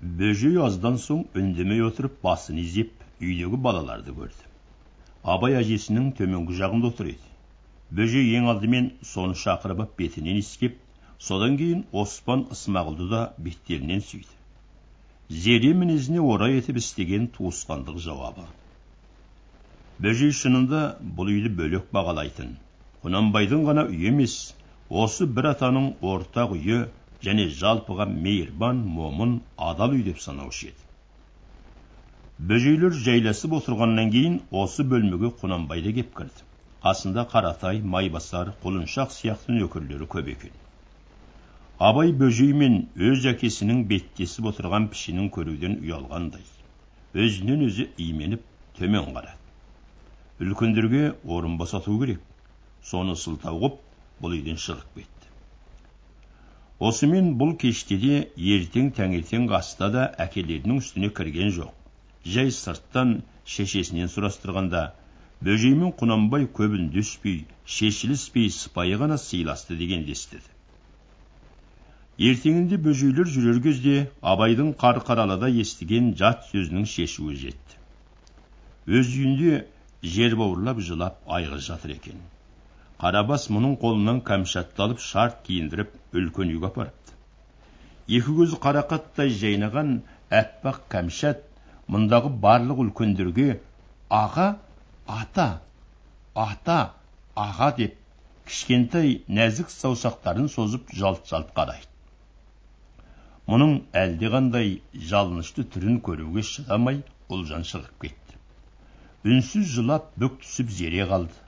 бөжей 0.00 0.58
аздан 0.60 0.98
соң 1.00 1.22
үндемей 1.40 1.80
отырып 1.86 2.16
басын 2.24 2.58
изеп 2.60 2.90
үйдегі 3.20 3.60
балаларды 3.66 4.12
көрді 4.16 4.50
абай 5.34 5.56
әжесінің 5.60 6.10
төменгі 6.18 6.56
жағында 6.58 6.90
отыр 6.92 7.08
еді 7.12 7.30
бөжей 8.00 8.34
ең 8.36 8.50
алдымен 8.52 8.90
соны 9.12 9.38
шақырып 9.42 9.80
ап 9.86 9.94
бетінен 10.00 10.36
иіскеп 10.42 10.76
содан 11.28 11.56
кейін 11.60 11.86
оспан 12.02 12.44
ысмағұлды 12.56 13.08
да 13.14 13.22
беттерінен 13.46 14.04
сүйді 14.10 15.40
зере 15.46 15.72
мінезіне 15.80 16.20
орай 16.34 16.58
етіп 16.58 16.82
істеген 16.82 17.30
туысқандық 17.38 17.96
жауабы 18.08 18.44
бөжей 20.08 20.36
шынында 20.42 20.82
бұл 21.16 21.32
үйді 21.32 21.54
бөлек 21.62 21.88
бағалайтын 21.96 22.52
құнанбайдың 23.06 23.64
ғана 23.70 23.88
үйі 23.88 24.12
емес 24.12 24.36
осы 25.06 25.26
бір 25.38 25.54
атаның 25.54 25.88
ортақ 26.12 26.52
үйі 26.58 26.84
және 27.24 27.46
жалпыға 27.60 28.06
мейірбан 28.12 28.82
момын 28.98 29.38
адал 29.68 29.94
үй 29.96 30.02
деп 30.08 30.20
санаушы 30.24 30.68
еді 30.72 30.86
бөжейлер 32.50 32.92
жайласып 33.06 33.56
отырғаннан 33.58 34.12
кейін 34.12 34.36
осы 34.62 34.84
бөлмеге 34.92 35.30
құнанбай 35.40 35.82
да 35.86 35.94
кеп 35.98 36.12
кірді 36.18 36.44
қасында 36.84 37.24
қаратай 37.32 37.80
майбасар 37.94 38.52
құлыншақ 38.64 39.14
сияқты 39.16 39.56
нөкерлері 39.56 40.08
көп 40.16 40.28
екен 40.34 40.52
абай 41.88 42.12
бөжей 42.24 42.52
мен 42.60 42.76
өз 43.10 43.24
әкесінің 43.32 43.82
беттесіп 43.88 44.50
отырған 44.52 44.90
пішінін 44.92 45.32
көруден 45.38 45.80
ұялғандай 45.86 46.44
өзінен 47.24 47.64
өзі 47.70 47.88
именіп 48.10 48.44
төмен 48.78 49.10
қарады 49.16 50.46
үлкендерге 50.46 51.02
орын 51.24 51.56
босату 51.56 51.98
керек 52.00 52.20
соны 52.92 53.16
сылтау 53.24 53.60
қып 53.64 53.78
бұл 54.22 54.36
үйден 54.36 54.60
шығып 54.60 55.00
кетті 55.00 55.15
осымен 56.78 57.32
бұл 57.40 57.54
кеште 57.60 57.96
де 58.00 58.16
ертең 58.36 58.90
таңертең 58.96 59.48
аста 59.56 59.88
да 59.92 60.10
әкелерінің 60.20 60.82
үстіне 60.82 61.08
кірген 61.16 61.52
жоқ. 61.56 61.72
Жай 62.24 62.50
сырттан 62.52 63.22
шешесінен 63.46 64.10
сұрастырғанда 64.12 64.82
бөжей 65.40 65.74
мен 65.78 65.94
құнанбай 66.00 66.44
көп 66.58 66.76
үндеспей 66.76 67.44
шешіліспей 67.64 68.50
сыпайы 68.50 68.98
ғана 69.00 69.16
сыйласты 69.16 69.76
дегенді 69.78 70.12
естіді. 70.12 70.52
Ертеңінде 72.18 72.76
бөжейлер 72.80 73.28
жүрер 73.28 73.58
кезде 73.64 73.96
абайдың 74.22 74.72
қарқаралыда 74.80 75.50
естіген 75.62 76.14
жат 76.16 76.46
сөзінің 76.50 76.86
шешуі 76.88 77.36
жетті. 77.36 77.80
Өз 78.88 79.12
үйінде 79.16 79.66
жер 80.02 80.36
бауырлап 80.40 80.80
жылап 80.80 81.20
айғыз 81.26 81.68
жатыр 81.68 81.92
екен. 81.96 82.20
Қарабас 83.00 83.48
мұның 83.52 83.74
қолынан 83.82 84.22
кәмшатты 84.28 84.82
алып 84.84 85.02
шарт 85.04 85.42
киіндіріп 85.46 85.92
үлкен 86.16 86.52
үйге 86.54 86.70
апарыпты. 86.70 87.12
Екі 88.08 88.36
көзі 88.38 88.60
қарақаттай 88.62 89.32
жайнаған 89.42 89.90
әппақ 90.40 90.78
кәмшат 90.94 91.42
мұндағы 91.92 92.30
барлық 92.46 92.80
үлкендерге 92.86 93.60
аға 94.20 94.48
ата 95.18 95.46
ата 96.46 96.78
аға 97.44 97.70
деп 97.82 98.00
кішкентай 98.48 99.12
нәзік 99.28 99.70
саусақтарын 99.74 100.48
созып 100.56 100.92
жалт 101.02 101.28
жалт 101.30 101.52
қарайды. 101.56 101.90
Мұның 103.46 103.74
әлдеқандай 103.94 104.78
жалынышты 105.10 105.66
түрін 105.74 106.00
көруге 106.06 106.42
шыдамай 106.46 107.02
ұлжан 107.30 107.66
шығып 107.68 108.06
кетті. 108.06 108.40
Үнсіз 109.26 109.68
жылап 109.74 110.08
бүк 110.18 110.40
түсіп 110.42 110.72
зере 110.80 111.06
қалды. 111.10 111.45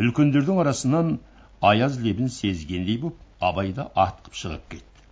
Үлкендердің 0.00 0.58
арасынан 0.62 1.12
аяз 1.62 2.00
лебін 2.02 2.30
сезгендей 2.36 2.98
боп 3.02 3.20
абай 3.40 3.70
да 3.76 3.86
атқып 3.94 4.34
шығып 4.40 4.64
кетті. 4.74 5.04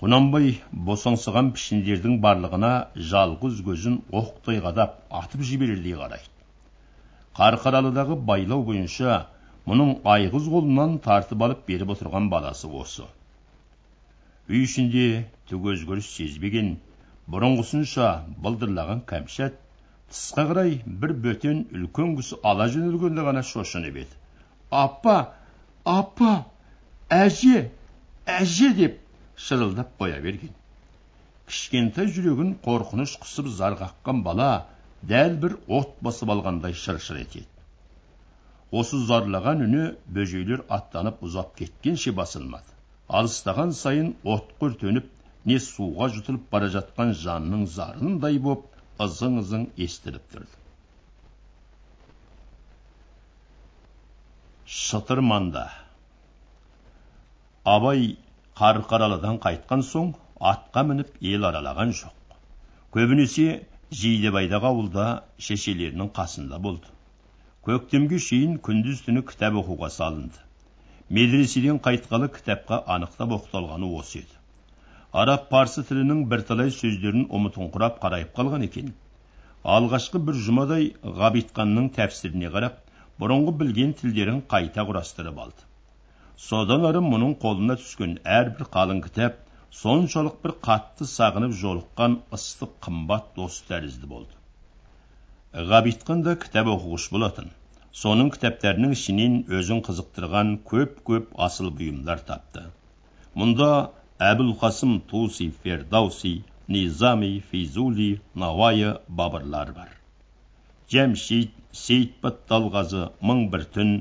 Құнанбай 0.00 0.54
босаңсыған 0.88 1.50
пішіндердің 1.56 2.20
барлығына 2.24 2.72
жалғыз 3.12 3.60
көзін 3.66 4.00
оқтай 4.20 4.62
қадап 4.64 4.96
атып 5.20 5.42
жіберердей 5.50 5.98
қарайды. 5.98 6.30
Қарқаралыдағы 7.38 8.16
байлау 8.30 8.64
бойынша 8.66 9.20
мұның 9.68 9.96
айғыз 10.16 10.48
қолынан 10.54 10.98
тартып 11.04 11.42
алып 11.46 11.66
беріп 11.68 11.92
отырған 11.96 12.30
баласы 12.32 12.70
осы. 12.82 13.04
Үй 14.48 14.64
ішінде 14.64 15.26
түк 15.50 15.66
өзгеріс 15.74 16.08
сезбеген 16.16 16.76
бұрынғысынша 17.28 18.12
былдырлаған 18.44 19.04
кәмшат 19.10 19.58
тысқа 20.12 20.46
қарай 20.52 20.78
бір 20.86 21.12
бөтен 21.26 21.66
үлкен 21.74 22.16
кісі 22.20 22.40
ала 22.52 22.68
жөнелгенде 22.72 23.26
ғана 23.28 23.42
шошынып 23.50 24.00
еді 24.04 24.22
апа 24.70 25.18
апа 25.84 26.32
әже 27.08 27.70
әже! 28.26 28.72
деп 28.76 28.98
шырылдап 29.38 29.94
қоя 30.00 30.18
берген. 30.22 30.52
Кішкентай 31.48 32.10
жүрегін 32.12 32.56
қорқыныш 32.64 33.14
қысып 33.22 33.48
зар 33.58 33.76
қаққан 33.80 34.22
бала 34.26 34.48
дәл 35.12 35.38
бір 35.44 35.54
от 35.78 35.94
басып 36.04 36.32
алғандай 36.34 36.74
шыр 36.74 36.98
шыр 37.00 37.22
етеді. 37.22 37.46
Осы 38.70 39.00
зарлаған 39.08 39.64
үні 39.64 39.84
бөжейлер 40.16 40.64
аттанып 40.68 41.22
ұзап 41.24 41.54
кеткенше 41.60 42.12
басылмады. 42.12 42.74
Алыстаған 43.08 43.72
сайын 43.72 44.10
отқа 44.24 44.68
өртеніп 44.68 45.06
не 45.48 45.56
суға 45.64 46.10
жұтылып 46.16 46.50
бара 46.52 46.68
жатқан 46.74 47.14
жанның 47.22 47.64
зарындай 47.78 48.36
боп 48.48 48.66
ызың 49.04 49.38
ызың 49.42 49.66
естіліп 49.86 50.24
тұрды. 50.32 50.54
Шытырманда. 54.78 55.64
Абай 57.64 58.16
қарқаралыдан 58.58 59.38
қайтқан 59.44 59.84
соң 59.90 60.12
атқа 60.52 60.84
мініп 60.90 61.14
ел 61.32 61.46
аралаған 61.48 61.94
жоқ. 62.00 62.14
Көбінесе 62.96 63.46
жидебайдағы 64.02 64.68
ауылда 64.72 65.06
шешелерінің 65.48 66.10
қасында 66.18 66.58
болды. 66.66 66.88
Көктемге 67.68 68.18
шейін 68.24 68.58
күндіз 68.64 69.04
түні 69.06 69.22
кітап 69.28 69.58
оқуға 69.62 69.90
салынды. 69.92 70.42
Медреседен 71.08 71.80
қайтқалы 71.84 72.28
кітапқа 72.32 72.82
анықтап 72.96 73.34
оқталғаны 73.38 73.88
осы 73.98 74.22
еді. 74.22 74.37
Араб 75.12 75.48
парсы 75.48 75.82
тілінің 75.88 76.26
бірталай 76.28 76.70
сөздерін 76.74 77.28
ұмытыңқырап 77.32 77.96
қарайып 78.02 78.34
қалған 78.36 78.64
екен. 78.66 78.92
Алғашқы 79.64 80.20
бір 80.24 80.36
жұмадай 80.46 80.90
ғабитханның 81.02 81.88
тәпсіріне 81.96 82.50
қарап 82.52 82.82
бұрынғы 83.20 83.54
білген 83.62 83.94
тілдерін 84.00 84.42
қайта 84.52 84.84
құрастырып 84.88 85.40
алды. 85.44 85.64
Содан 86.36 86.84
ары 86.86 87.00
мұның 87.02 87.38
қолына 87.42 87.78
түскен 87.80 88.18
әрбір 88.22 88.68
қалың 88.74 89.00
кітап 89.06 89.40
соншалық 89.74 90.36
бір 90.44 90.54
қатты 90.68 91.08
сағынып 91.08 91.56
жолыққан 91.62 92.18
ыстық 92.36 92.76
қымбат 92.84 93.32
дос 93.36 93.62
тәрізді 93.68 94.06
болды. 94.12 94.34
Ғабитхан 95.72 96.22
да 96.22 96.36
кітап 96.36 96.68
оқығыш 96.76 97.08
болатын. 97.12 97.50
Соның 97.92 98.30
кітаптарының 98.36 98.92
ішінен 98.94 99.38
өзін 99.58 99.80
қызықтырған 99.88 100.58
көп 100.68 101.00
көп 101.08 101.32
асыл 101.48 101.72
бұйымдар 101.74 102.20
тапты. 102.28 102.68
Мұнда 103.34 103.70
әбілқасым 104.26 105.00
туси 105.10 105.44
фердауси 105.62 106.32
низами 106.66 107.38
физули 107.50 108.08
науайы 108.34 108.94
бабырлар 109.20 109.68
бар 109.76 109.92
жәмшид 110.94 111.52
сейіт 111.80 112.16
батталғазы 112.24 113.04
мың 113.30 113.44
бір 113.52 113.66
түн 113.76 113.92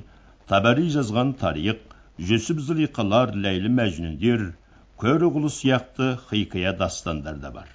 табари 0.51 0.88
жазған 0.95 1.35
тарих 1.41 1.83
жүсіп 2.29 2.63
зылиқалар 2.69 3.35
ләйлі 3.45 3.69
мәжнүндер 3.79 4.45
көрұғылы 5.03 5.51
сияқты 5.53 6.09
хикая 6.31 6.73
дастандар 6.79 7.38
да 7.44 7.51
бар 7.59 7.69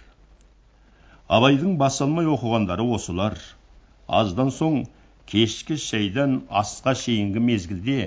абайдың 1.38 1.76
бас 1.84 2.00
алмай 2.02 2.26
оқығандары 2.34 2.88
осылар 2.96 3.38
аздан 4.22 4.50
соң 4.58 4.82
кешкі 5.30 5.78
шайдан 5.84 6.40
асқа 6.62 6.96
шейінгі 7.04 7.44
мезгілде 7.52 8.00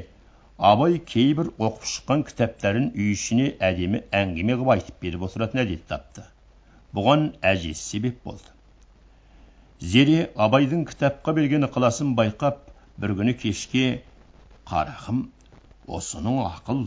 абай 0.57 0.99
кейбір 1.03 1.49
оқып 1.59 1.87
шыққан 1.91 2.21
кітаптарын 2.27 2.85
үй 2.95 3.11
ішіне 3.11 3.47
әдемі 3.59 3.99
әңгіме 4.15 4.55
қылып 4.55 4.71
айтып 4.75 5.01
беріп 5.01 5.25
отыратын 5.27 5.61
әдет 5.65 5.81
тапты. 5.89 6.23
Бұған 6.95 7.25
әжесі 7.43 7.81
себеп 7.81 8.21
болды. 8.23 8.53
Зере 9.79 10.31
абайдың 10.35 10.85
кітапқа 10.87 11.33
берген 11.35 11.67
ықыласын 11.67 12.15
байқап 12.15 12.61
бір 12.97 13.15
күні 13.19 13.35
кешке 13.41 13.83
қарағым 14.71 15.25
осының 15.99 16.39
ақыл 16.45 16.85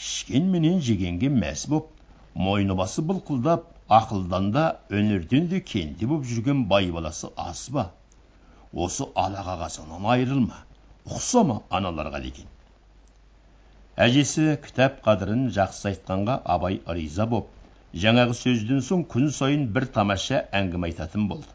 ішкенменен 0.00 0.80
жегенге 0.80 1.28
мәз 1.28 1.68
боп 1.68 1.92
мойны 2.34 2.74
басы 2.80 3.04
былқылдап 3.04 3.68
ақылдан 3.92 4.50
да 4.56 4.64
өнерден 4.88 5.52
де 5.52 5.60
кенде 5.60 6.08
боп 6.08 6.24
жүрген 6.24 6.64
бай 6.72 6.90
баласы 6.90 7.28
аз 7.36 7.68
ба? 7.68 7.90
Осы 8.72 9.04
ала 9.14 9.44
қағазынан 9.44 10.12
айырылма 10.16 10.64
ұқсама 11.04 11.60
аналарға 11.68 12.24
деген. 12.24 12.55
Әжесі 14.04 14.42
кітап 14.60 14.98
қадірін 15.04 15.46
жақсы 15.56 15.86
айтқанға 15.90 16.34
абай 16.54 16.74
риза 16.98 17.24
боп 17.32 17.46
жаңағы 18.02 18.34
сөзден 18.36 18.82
соң 18.84 19.06
күн 19.14 19.30
сайын 19.32 19.62
бір 19.72 19.86
тамаша 19.94 20.42
әңгіме 20.58 20.90
айтатын 20.90 21.24
болды. 21.30 21.48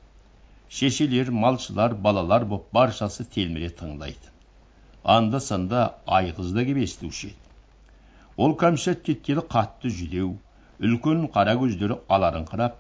Шешелер 0.70 1.30
малшылар 1.44 1.94
балалар 2.08 2.48
боп 2.50 2.66
баршасы 2.74 3.28
телміре 3.36 3.70
тыңдайды. 3.70 4.34
Анда 5.04 5.40
санда 5.40 5.84
айғыз 6.18 6.50
да 6.58 6.66
кеп 6.66 6.82
естуші 6.82 7.30
еді. 7.30 7.38
Ол 8.38 8.58
кәмшат 8.58 9.06
кеткелі 9.06 9.46
қатты 9.56 9.94
жүдеу 10.02 10.34
үлкен 10.82 11.28
қара 11.36 11.54
көздері 11.62 12.02
аларыңқырап 12.10 12.80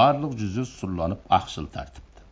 барлық 0.00 0.38
жүзі 0.38 0.68
сұрланып 0.76 1.24
ақшыл 1.40 1.66
тартыпты. 1.66 2.28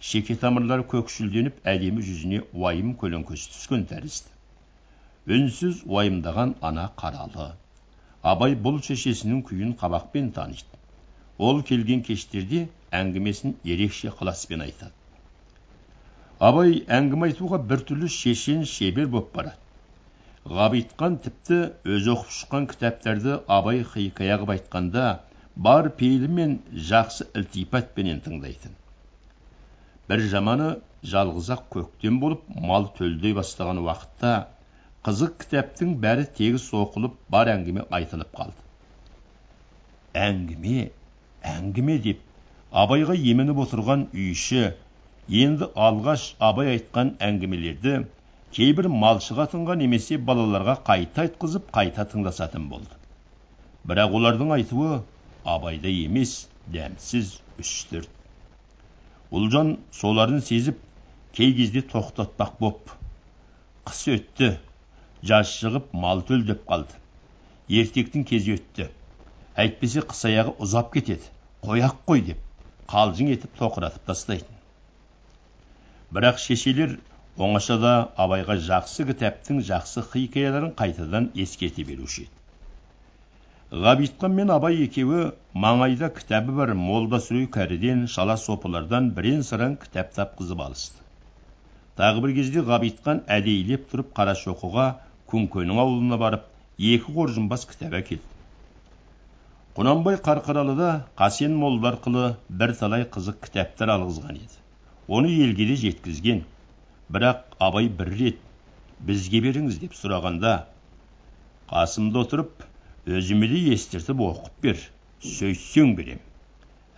Шеке 0.00 0.36
тамырлары 0.36 0.84
көкшілденіп 0.92 1.64
әдемі 1.64 2.04
жүзіне 2.04 2.42
уайым 2.52 2.98
көлеңкесі 3.00 3.54
түскен 3.54 3.88
тәрізді. 3.88 4.34
Үнсіз 5.28 5.82
уайымдаған 5.84 6.54
ана 6.64 6.88
қаралы. 7.00 7.50
Абай 8.22 8.54
бұл 8.66 8.80
шешесінің 8.86 9.42
күйін 9.48 9.74
қабақпен 9.80 10.32
таниды. 10.36 10.80
Ол 11.38 11.62
келген 11.62 12.02
кештерде 12.02 12.66
әңгімесін 13.00 13.58
ерекше 13.64 14.08
ықыласпен 14.12 14.64
айтады. 14.64 14.92
Абай 16.40 16.80
әңгіме 16.98 17.28
айтуға 17.28 17.60
біртүрлі 17.70 18.08
шешен 18.14 18.64
шебер 18.72 19.08
боп 19.12 19.30
барады. 19.34 19.60
Ғабитхан 20.48 21.18
тіпті 21.20 21.56
өзі 21.84 22.14
оқып 22.14 22.34
шыққан 22.40 22.66
кітаптарды 22.72 23.40
абай 23.52 23.82
хикая 23.84 24.38
қылып 24.38 24.52
айтқанда 24.54 25.06
бар 25.68 25.90
пейілімен 25.98 26.60
жақсы 26.90 27.26
ілтипатпенен 27.36 28.22
тыңдайтын. 28.24 28.76
Бір 30.08 30.22
жаманы 30.32 30.68
жалғыз 31.04 31.50
ақ 31.56 31.66
көктем 31.74 32.20
болып 32.22 32.46
мал 32.70 32.88
төлдей 32.96 33.34
бастаған 33.36 33.82
уақытта 33.82 34.32
қызық 35.08 35.36
кітаптың 35.42 35.92
бәрі 36.04 36.26
тегіс 36.36 36.64
оқылып 36.76 37.14
бар 37.32 37.48
әңгіме 37.54 37.84
айтылып 37.98 38.34
қалды 38.38 38.66
әңгіме 40.22 40.82
әңгіме 41.52 41.96
деп 42.06 42.18
абайға 42.82 43.16
еменіп 43.30 43.62
отырған 43.64 44.02
үй 44.12 44.26
іші 44.34 44.66
енді 45.44 45.70
алғаш 45.86 46.26
абай 46.50 46.74
айтқан 46.74 47.14
әңгімелерді 47.30 47.94
кейбір 48.58 48.90
малшыға 49.06 49.48
тыңға 49.54 49.78
немесе 49.84 50.20
балаларға 50.28 50.76
қайта 50.90 51.24
айтқызып 51.24 51.72
қайта 51.78 52.04
тыңдасатын 52.12 52.68
болды 52.74 53.00
бірақ 53.88 54.20
олардың 54.20 54.54
айтуы 54.60 55.00
абайда 55.56 55.96
емес 56.04 56.36
дәмсіз 56.76 57.34
үстірт 57.64 58.12
ұлжан 59.40 59.76
соларын 60.02 60.44
сезіп 60.52 60.84
кей 61.40 61.56
кезде 61.56 61.86
тоқтатпақ 61.96 62.56
боп 62.60 62.96
қыс 63.88 64.08
өтті 64.18 64.56
жаз 65.22 65.50
шығып 65.60 65.92
мал 65.92 66.22
төлдеп 66.28 66.64
қалды. 66.68 66.94
Ертектің 67.68 68.24
кезі 68.28 68.58
өтті. 68.58 68.88
Әйтпесе 69.58 70.04
қыс 70.06 70.24
аяғы 70.30 70.54
ұзап 70.62 70.92
кетеді. 70.94 71.26
Қояқ 71.64 71.98
қой 72.06 72.22
деп 72.30 72.44
қалжың 72.88 73.32
етіп 73.34 73.58
тоқыратып 73.58 74.06
тастайтын. 74.08 74.54
Бірақ 76.14 76.38
шешелер 76.40 76.96
оңашада 77.36 77.94
абайға 78.16 78.56
жақсы 78.68 79.04
кітаптың 79.10 79.60
жақсы 79.68 80.04
хикаяларын 80.12 80.72
қайтадан 80.78 81.28
ескерте 81.44 81.84
беруші 81.84 82.24
еді. 82.24 82.32
Ғабитхан 83.84 84.32
мен 84.32 84.48
абай 84.54 84.78
екеуі 84.86 85.26
маңайда 85.52 86.08
кітабы 86.16 86.54
бар 86.56 86.72
молда 86.74 87.20
сүрей 87.20 87.44
кәріден 87.52 88.06
шала 88.08 88.38
сопылардан 88.40 89.10
бірен 89.18 89.42
саран 89.44 89.76
кітап 89.76 90.14
тапқызып 90.16 90.62
алысты. 90.64 91.04
Тағы 92.00 92.24
бір 92.24 92.32
кезде 92.38 92.64
ғабитхан 92.64 93.20
әдейілеп 93.36 93.90
тұрып 93.92 94.14
қарашоқыға 94.16 94.86
күнкенің 95.30 95.84
ауылына 95.84 96.18
барып 96.20 96.50
екі 96.78 97.14
қоржынбас 97.14 97.68
кітап 97.70 97.96
әкелді 98.00 98.38
құнанбай 99.78 100.16
қарқаралыда 100.18 100.86
қасен 101.14 101.52
молда 101.54 101.92
арқылы 101.92 102.22
бірталай 102.50 103.04
қызық 103.14 103.36
кітаптар 103.44 103.92
алғызған 103.92 104.34
еді. 104.40 104.56
Оны 105.06 105.30
елге 105.30 105.68
де 105.68 105.76
жеткізген. 105.78 106.40
Бірақ 107.14 107.44
абай 107.62 107.86
бір 107.86 108.10
рет 108.18 108.40
бізге 108.98 109.38
беріңіз 109.44 109.78
деп 109.78 109.94
сұрағанда 109.94 110.56
қасымда 111.70 112.24
отырып 112.26 112.66
өзіме 113.06 113.46
де 113.54 113.60
естіртіп 113.76 114.24
оқып 114.26 114.58
бер 114.66 114.82
сөйтсең 115.22 115.94
берем. 115.94 116.18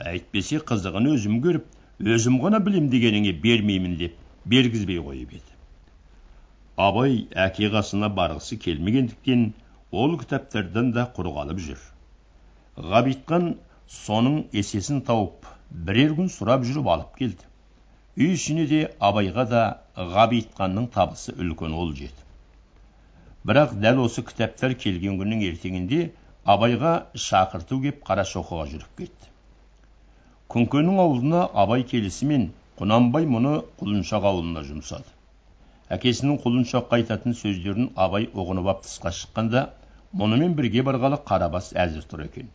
Әйтпесе 0.00 0.64
қызығын 0.64 1.12
өзім 1.12 1.42
көріп 1.44 1.68
өзім 2.00 2.40
ғана 2.40 2.64
білем 2.64 2.88
дегеніңе 2.88 3.36
бермеймін 3.44 4.00
деп 4.00 4.16
бергізбей 4.48 5.04
қойып 5.04 5.36
еді. 5.36 5.49
Абай 6.84 7.16
әке 7.46 7.70
қасына 7.74 8.10
барғысы 8.20 8.58
келмегендіктен 8.66 9.44
ол 10.04 10.16
кітаптардан 10.22 10.92
да 10.96 11.08
құр 11.16 11.32
қалып 11.36 11.60
жүр. 11.66 11.82
Ғабитхан 12.94 13.52
соның 13.98 14.40
есесін 14.62 15.04
тауып 15.10 15.50
бірер 15.90 16.16
күн 16.18 16.32
сұрап 16.38 16.66
жүріп 16.70 16.94
алып 16.96 17.14
келді. 17.20 17.46
Үй 18.20 18.34
ішіне 18.38 18.66
де 18.72 18.82
абайға 19.10 19.46
да 19.54 19.62
ғабитханның 20.16 20.90
табысы 20.96 21.36
үлкен 21.36 21.76
ол 21.84 21.94
жетіп 22.00 22.26
бірақ 23.48 23.76
дәл 23.80 24.02
осы 24.04 24.22
кітаптар 24.26 24.74
келген 24.80 25.16
күннің 25.20 25.44
ертеңінде 25.48 26.00
абайға 26.54 26.92
шақырту 27.26 27.78
кеп 27.84 28.02
қарашоқыға 28.08 28.66
жүріп 28.72 28.98
кетті. 28.98 29.30
Күнкенің 30.52 31.00
аулына 31.00 31.46
абай 31.62 31.86
келісімен 31.88 32.50
құнанбай 32.80 33.28
мұны 33.30 33.54
құлыншақ 33.80 34.26
ауылына 34.32 34.64
жұмсады. 34.66 35.08
Әкесінің 35.94 36.36
құлыншаққа 36.44 37.00
айтатын 37.00 37.34
сөздерін 37.38 37.88
абай 38.04 38.28
ұғынып 38.42 38.68
ап 38.72 38.82
тысқа 38.84 39.10
шыққанда 39.20 39.62
мұнымен 40.20 40.54
бірге 40.58 40.84
барғалы 40.86 41.18
қарабас 41.26 41.72
әзір 41.84 42.04
тұр 42.10 42.24
екен. 42.28 42.50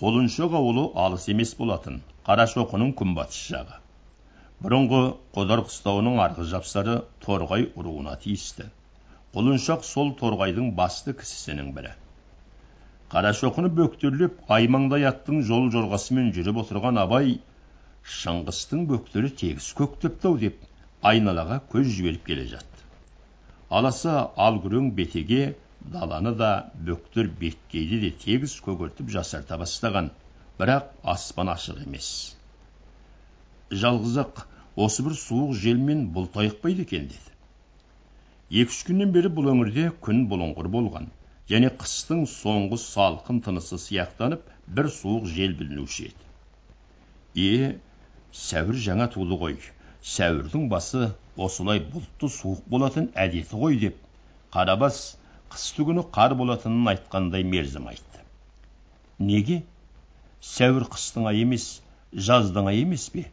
Құлыншақ 0.00 0.56
ауылы 0.60 0.86
алыс 1.04 1.28
емес 1.32 1.52
болатын 1.58 2.00
қарашоқының 2.28 2.94
күнбатыс 3.00 3.42
жағы. 3.52 3.76
Бұрынғы 4.64 5.02
қодар 5.36 5.64
қыстауының 5.68 6.18
арғы 6.24 6.48
жапсары 6.54 6.96
торғай 7.26 7.68
руына 7.76 8.16
тиісті. 8.24 8.70
Құлыншақ 9.36 9.84
сол 9.84 10.14
торғайдың 10.20 10.72
басты 10.78 11.12
кісісінің 11.20 11.72
бірі. 11.76 11.92
Қарашоқыны 13.12 13.68
бөктерлеп 13.78 14.40
аймаңдай 14.56 15.04
аттың 15.10 15.42
жол 15.48 15.68
жорғасымен 15.74 16.32
жүріп 16.36 16.64
отырған 16.64 17.00
абай 17.02 17.36
шыңғыстың 18.20 18.86
бөктері 18.88 19.30
тегіс 19.40 19.68
көктепті 19.78 20.30
ау 20.30 20.38
деп 20.40 20.64
айналаға 21.10 21.60
көз 21.72 21.90
жіберіп 21.96 22.24
келе 22.28 22.46
жатты. 22.54 22.86
Аласа 23.70 24.14
алгүрең 24.46 24.92
бетеге 24.96 25.54
даланы 25.92 26.32
да 26.38 26.50
бөктер 26.88 27.28
беткейді 27.40 28.00
де 28.04 28.10
тегіс 28.24 28.56
көгертіп 28.64 29.10
жасарта 29.16 29.58
бастаған. 29.60 30.10
Бірақ 30.58 30.92
аспан 31.14 31.50
ашық 31.50 31.82
емес. 31.82 32.08
Жалғыз 33.82 34.18
ақ 34.22 34.44
осы 34.86 35.04
бір 35.06 35.16
суық 35.18 35.54
желмен 35.58 36.06
бұлт 36.14 36.38
айықпайды 36.40 36.86
екен 36.86 37.08
деді. 37.10 37.34
Екі 38.50 38.70
үш 38.70 38.80
күннен 38.88 39.12
бері 39.14 39.32
бұл 39.34 39.50
өңірде 39.50 39.88
күн 40.04 40.24
бұлыңғыр 40.30 40.70
болған. 40.70 41.08
Және 41.50 41.72
қыстың 41.80 42.24
соңғы 42.30 42.78
салқын 42.80 43.40
тынысы 43.44 43.80
сияқтанып 43.82 44.46
бір 44.76 44.88
суық 44.94 45.26
жел 45.28 45.56
білінуші 45.58 46.06
еді. 46.08 46.28
Е 47.34 47.80
сәуір 48.32 48.78
жаңа 48.86 49.10
туды 49.12 49.36
ғой. 49.40 49.58
Сәуірдің 50.12 50.66
басы 50.72 51.06
осылай 51.46 51.80
бұлтты 51.92 52.28
суық 52.32 52.64
болатын 52.72 53.06
әдеті 53.26 53.60
ғой 53.60 53.78
деп 53.84 54.00
қарабас 54.56 54.98
қысты 55.54 55.86
күні 55.88 56.04
қар 56.16 56.34
болатынын 56.40 56.90
айтқандай 56.92 57.46
мерзім 57.54 57.88
айтты. 57.92 58.20
Неге? 59.30 59.62
Сәуір 60.54 60.84
қыстың 60.92 61.30
айы 61.30 61.46
емес 61.46 61.68
жаздың 62.28 62.68
айы 62.72 62.84
емес 62.84 63.08
пе? 63.14 63.24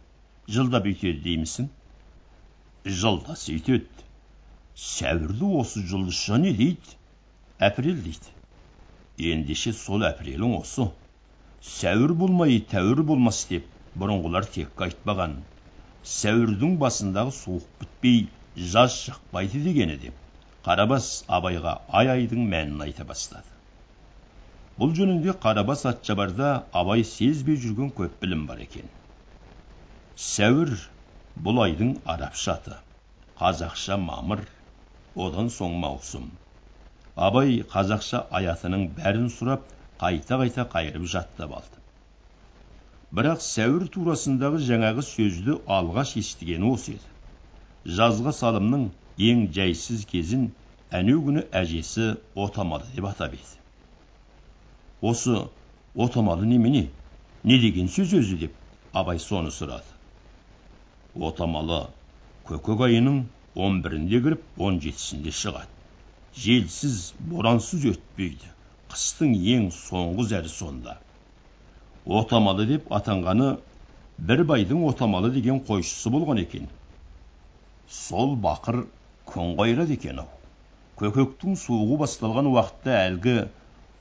Жылда 0.47 0.81
бүйтеді 0.85 1.21
деймісің? 1.27 1.67
Жылда 3.01 3.35
сөйтеді 3.43 4.07
сәуірді 4.87 5.53
осы 5.59 5.83
жұлдызша 5.91 6.39
не 6.41 6.55
дейді? 6.55 6.97
Әпірел 7.59 7.99
дейді. 8.07 8.31
Ендеше 9.33 9.73
сол 9.77 10.07
әпірелің 10.07 10.55
осы. 10.61 10.87
Сәуір 11.61 12.15
болмай 12.17 12.61
тәуір 12.71 13.03
болмас 13.05 13.43
деп 13.49 13.67
бұрынғылар 13.99 14.47
текке 14.55 14.87
айтпаған. 14.87 15.35
Сәуірдің 16.09 16.77
басындағы 16.81 17.33
суық 17.37 17.65
бітпей 17.81 18.21
жаз 18.73 18.95
шықпайды 19.05 19.61
дегені 19.65 19.97
деп 20.01 20.15
қарабас 20.65 21.09
абайға 21.37 21.73
ай 21.99 22.09
айдың 22.15 22.47
мәнін 22.49 22.81
айта 22.85 23.05
бастады. 23.11 23.45
Бұл 24.81 24.95
жөнінде 24.97 25.35
қарабас 25.43 25.85
атшабарда 25.89 26.51
абай 26.81 27.03
сезбей 27.05 27.59
жүрген 27.65 27.91
көп 27.97 28.17
білім 28.23 28.47
бар 28.49 28.63
екен. 28.65 28.89
Сәуір 30.29 30.73
бұл 31.47 31.61
айдың 31.65 31.93
арабша 32.15 32.55
аты 32.57 32.77
қазақша 33.41 33.97
мамыр 34.01 34.45
одан 35.27 35.53
соң 35.53 35.77
маусым. 35.85 36.31
Абай 37.15 37.61
қазақша 37.75 38.25
аятының 38.41 38.89
бәрін 38.97 39.29
сұрап 39.37 39.69
қайта 40.01 40.41
қайта 40.41 40.65
қайырып 40.73 41.05
жаттап 41.13 41.57
алды. 41.59 41.80
Бірақ 43.17 43.41
сәуір 43.43 43.89
турасындағы 43.91 44.59
жаңағы 44.65 45.03
сөзді 45.03 45.57
алғаш 45.77 46.13
естігені 46.21 46.69
осы 46.71 46.93
еді. 46.93 47.09
Жазға 47.97 48.31
салымның 48.37 48.85
ең 49.31 49.41
жайсыз 49.57 50.05
кезін 50.11 50.45
әнеу 50.99 51.19
күні 51.25 51.43
әжесі 51.61 52.07
отамалы 52.45 52.87
деп 52.95 53.09
атап 53.09 53.35
еді. 53.35 53.59
Осы 55.11 55.35
отамалы 55.95 56.47
немене? 56.47 56.85
Не 57.43 57.59
деген 57.59 57.91
сөз 57.91 58.15
өзі? 58.21 58.39
деп 58.45 58.55
абай 58.93 59.19
соны 59.19 59.51
сұрады. 59.51 59.91
Отамалы 61.15 61.83
көкек 62.47 62.87
айының 62.87 63.21
он 63.55 63.81
бірінде 63.83 64.23
кіріп 64.23 64.47
он 64.57 64.79
жетісінде 64.79 65.35
шығады. 65.35 65.67
Желсіз 66.31 67.13
борансыз 67.19 67.89
өтпейді. 67.91 68.55
Қыстың 68.91 69.35
ең 69.35 69.71
соңғы 69.75 70.31
зәрі 70.31 70.51
сонда. 70.51 71.01
Отамалы 72.05 72.65
деп 72.65 72.91
атанғаны 72.93 73.57
бір 74.17 74.43
байдың 74.49 74.85
отамалы 74.89 75.29
деген 75.33 75.59
қойшысы 75.67 76.09
болған 76.09 76.41
екен. 76.41 76.67
Сол 77.89 78.35
бақыр 78.35 78.85
күн 79.25 79.55
қайрады 79.59 79.93
екен 79.97 80.21
ау. 80.23 80.29
Көкектің 80.97 81.57
суығы 81.57 81.97
басталған 82.01 82.49
уақытта 82.51 82.95
әлгі 83.07 83.35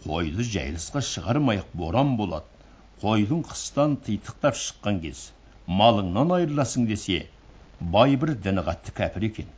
қойды 0.04 0.46
жайылысқа 0.48 1.02
шығармайық 1.04 1.74
боран 1.74 2.16
болады 2.16 2.46
қойдың 3.02 3.44
қыстан 3.48 3.96
титықтап 4.06 4.56
шыққан 4.56 5.00
кез. 5.04 5.30
Малыңнан 5.66 6.32
айырыласың 6.36 6.86
десе 6.88 7.26
бай 7.80 8.16
бір 8.16 8.34
діні 8.44 8.64
қатты 8.64 8.96
кәпір 8.96 9.28
екен. 9.28 9.48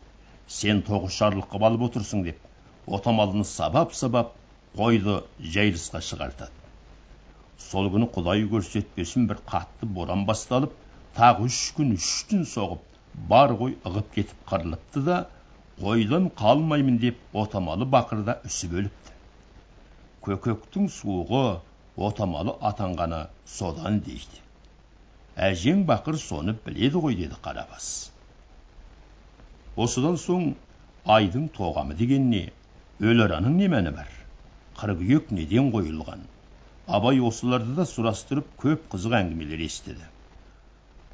Сен 0.46 0.82
тоғышарлық 0.86 1.48
қылып 1.50 1.68
алып 1.70 1.86
отырсың 1.90 2.24
деп 2.26 2.38
отамалыны 2.86 3.44
сабап 3.44 3.94
сабап 3.94 4.34
қойды 4.76 5.22
жайылысқа 5.38 6.02
шығартады. 6.02 6.61
Сол 7.66 7.90
күні 7.94 8.08
құдай 8.16 8.46
көрсетпесін 8.54 9.28
бір 9.30 9.42
қатты 9.52 9.88
боран 9.98 10.24
басталып 10.28 10.74
тағы 11.18 11.48
үш 11.50 11.60
күн 11.76 11.94
үш 11.98 12.10
түн 12.30 12.44
соғып 12.54 12.92
бар 13.32 13.54
қой 13.60 13.76
ығып 13.88 14.12
кетіп 14.16 14.44
қырылыпты 14.50 15.04
да 15.08 15.18
қойдан 15.80 16.28
қалмаймын 16.38 16.98
деп 17.02 17.36
отамалы 17.42 17.88
бақырда 17.96 18.38
үсіп 18.48 18.74
өліпті. 18.80 19.14
Көкектің 20.26 20.88
суығы 20.96 21.44
отамалы 21.96 22.54
атанғаны 22.70 23.22
содан 23.56 24.00
дейді. 24.06 24.40
Әжең 25.36 25.84
бақыр 25.88 26.18
соны 26.20 26.54
біледі 26.66 27.02
ғой 27.04 27.16
деді 27.18 27.38
қарабас. 27.44 27.88
Осыдан 29.76 30.18
соң 30.20 30.52
айдың 31.16 31.48
тоғамы 31.56 31.96
деген 31.96 32.28
не 32.30 32.44
өліраның 33.00 33.56
не 33.58 33.68
мәні 33.72 33.94
бар? 33.96 34.08
Қыркүйек 34.78 35.32
неден 35.32 35.72
қойылған. 35.72 36.26
Абай 36.86 37.20
осыларды 37.22 37.76
да 37.76 37.86
сұрастырып 37.86 38.48
көп 38.62 38.88
қызық 38.94 39.14
әңгімелер 39.20 39.60
естіді. 39.66 40.06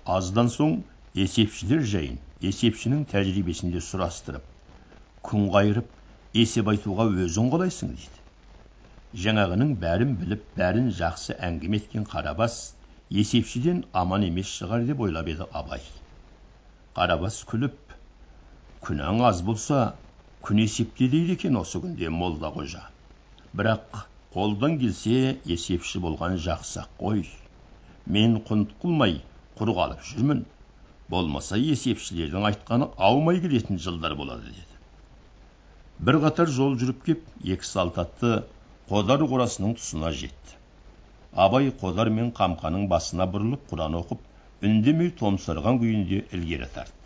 Аздан 0.05 0.49
соң 0.53 0.79
есепшілер 1.15 1.85
жайын 1.93 2.17
есепшінің 2.41 3.05
тәжірибесінде 3.13 3.83
сұрастырып 3.85 4.47
күн 5.29 5.49
қайырып 5.53 5.93
есеп 6.41 6.73
айтуға 6.73 7.09
өзің 7.27 7.53
қалайсың 7.53 7.93
дейді. 7.99 8.25
Жаңағының 9.25 9.77
бәрін 9.83 10.17
біліп 10.21 10.45
бәрін 10.57 10.91
жақсы 10.97 11.37
әңгіме 11.37 11.81
еткен 11.83 12.05
қарабас 12.09 12.59
есепшіден 13.11 13.85
аман 13.93 14.27
емес 14.29 14.51
шығар 14.59 14.85
деп 14.89 15.01
ойлап 15.01 15.29
еді 15.33 15.49
абай. 15.53 15.83
Қарабас 16.97 17.43
күліп 17.49 17.97
күнәң 18.85 19.25
аз 19.29 19.43
болса 19.45 19.81
күн 20.45 20.63
есепте 20.65 21.09
дейді 21.09 21.37
екен 21.37 21.57
осы 21.61 21.81
күнде 21.83 22.09
молда 22.09 22.53
қожа. 22.57 22.85
Бірақ 23.57 24.07
қолдан 24.35 24.77
келсе 24.81 25.39
есепші 25.49 26.01
болған 26.05 26.37
жақсы 26.45 26.83
ақ 26.83 26.91
қой. 27.01 27.23
Мен 28.17 28.37
құнт 28.49 28.75
қылмай 28.83 29.15
құр 29.61 29.73
қалып 29.79 30.03
жүрмін. 30.11 30.43
Болмаса 31.09 31.57
есепшілердің 31.57 32.45
айтқаны 32.51 32.91
аумай 33.09 33.41
келетін 33.41 33.81
жылдар 33.81 34.15
болады 34.19 34.51
деді. 34.53 34.77
Бір 36.05 36.21
қатар 36.27 36.53
жол 36.59 36.77
жүріп 36.81 37.01
кеп 37.07 37.25
екі 37.43 37.67
салт 37.67 37.97
атты 38.05 38.43
қодар 38.91 39.25
қорасының 39.31 39.79
тұсына 39.81 40.13
жетті. 40.13 40.59
Абай 41.33 41.73
қодар 41.81 42.13
мен 42.13 42.29
қамқаның 42.37 42.87
басына 42.93 43.27
бұрылып 43.33 43.65
құран 43.73 43.97
оқып 44.03 44.65
үндемей 44.69 45.11
томсарған 45.23 45.81
күйінде 45.81 46.23
ілгері 46.37 46.69
тартты. 46.75 46.98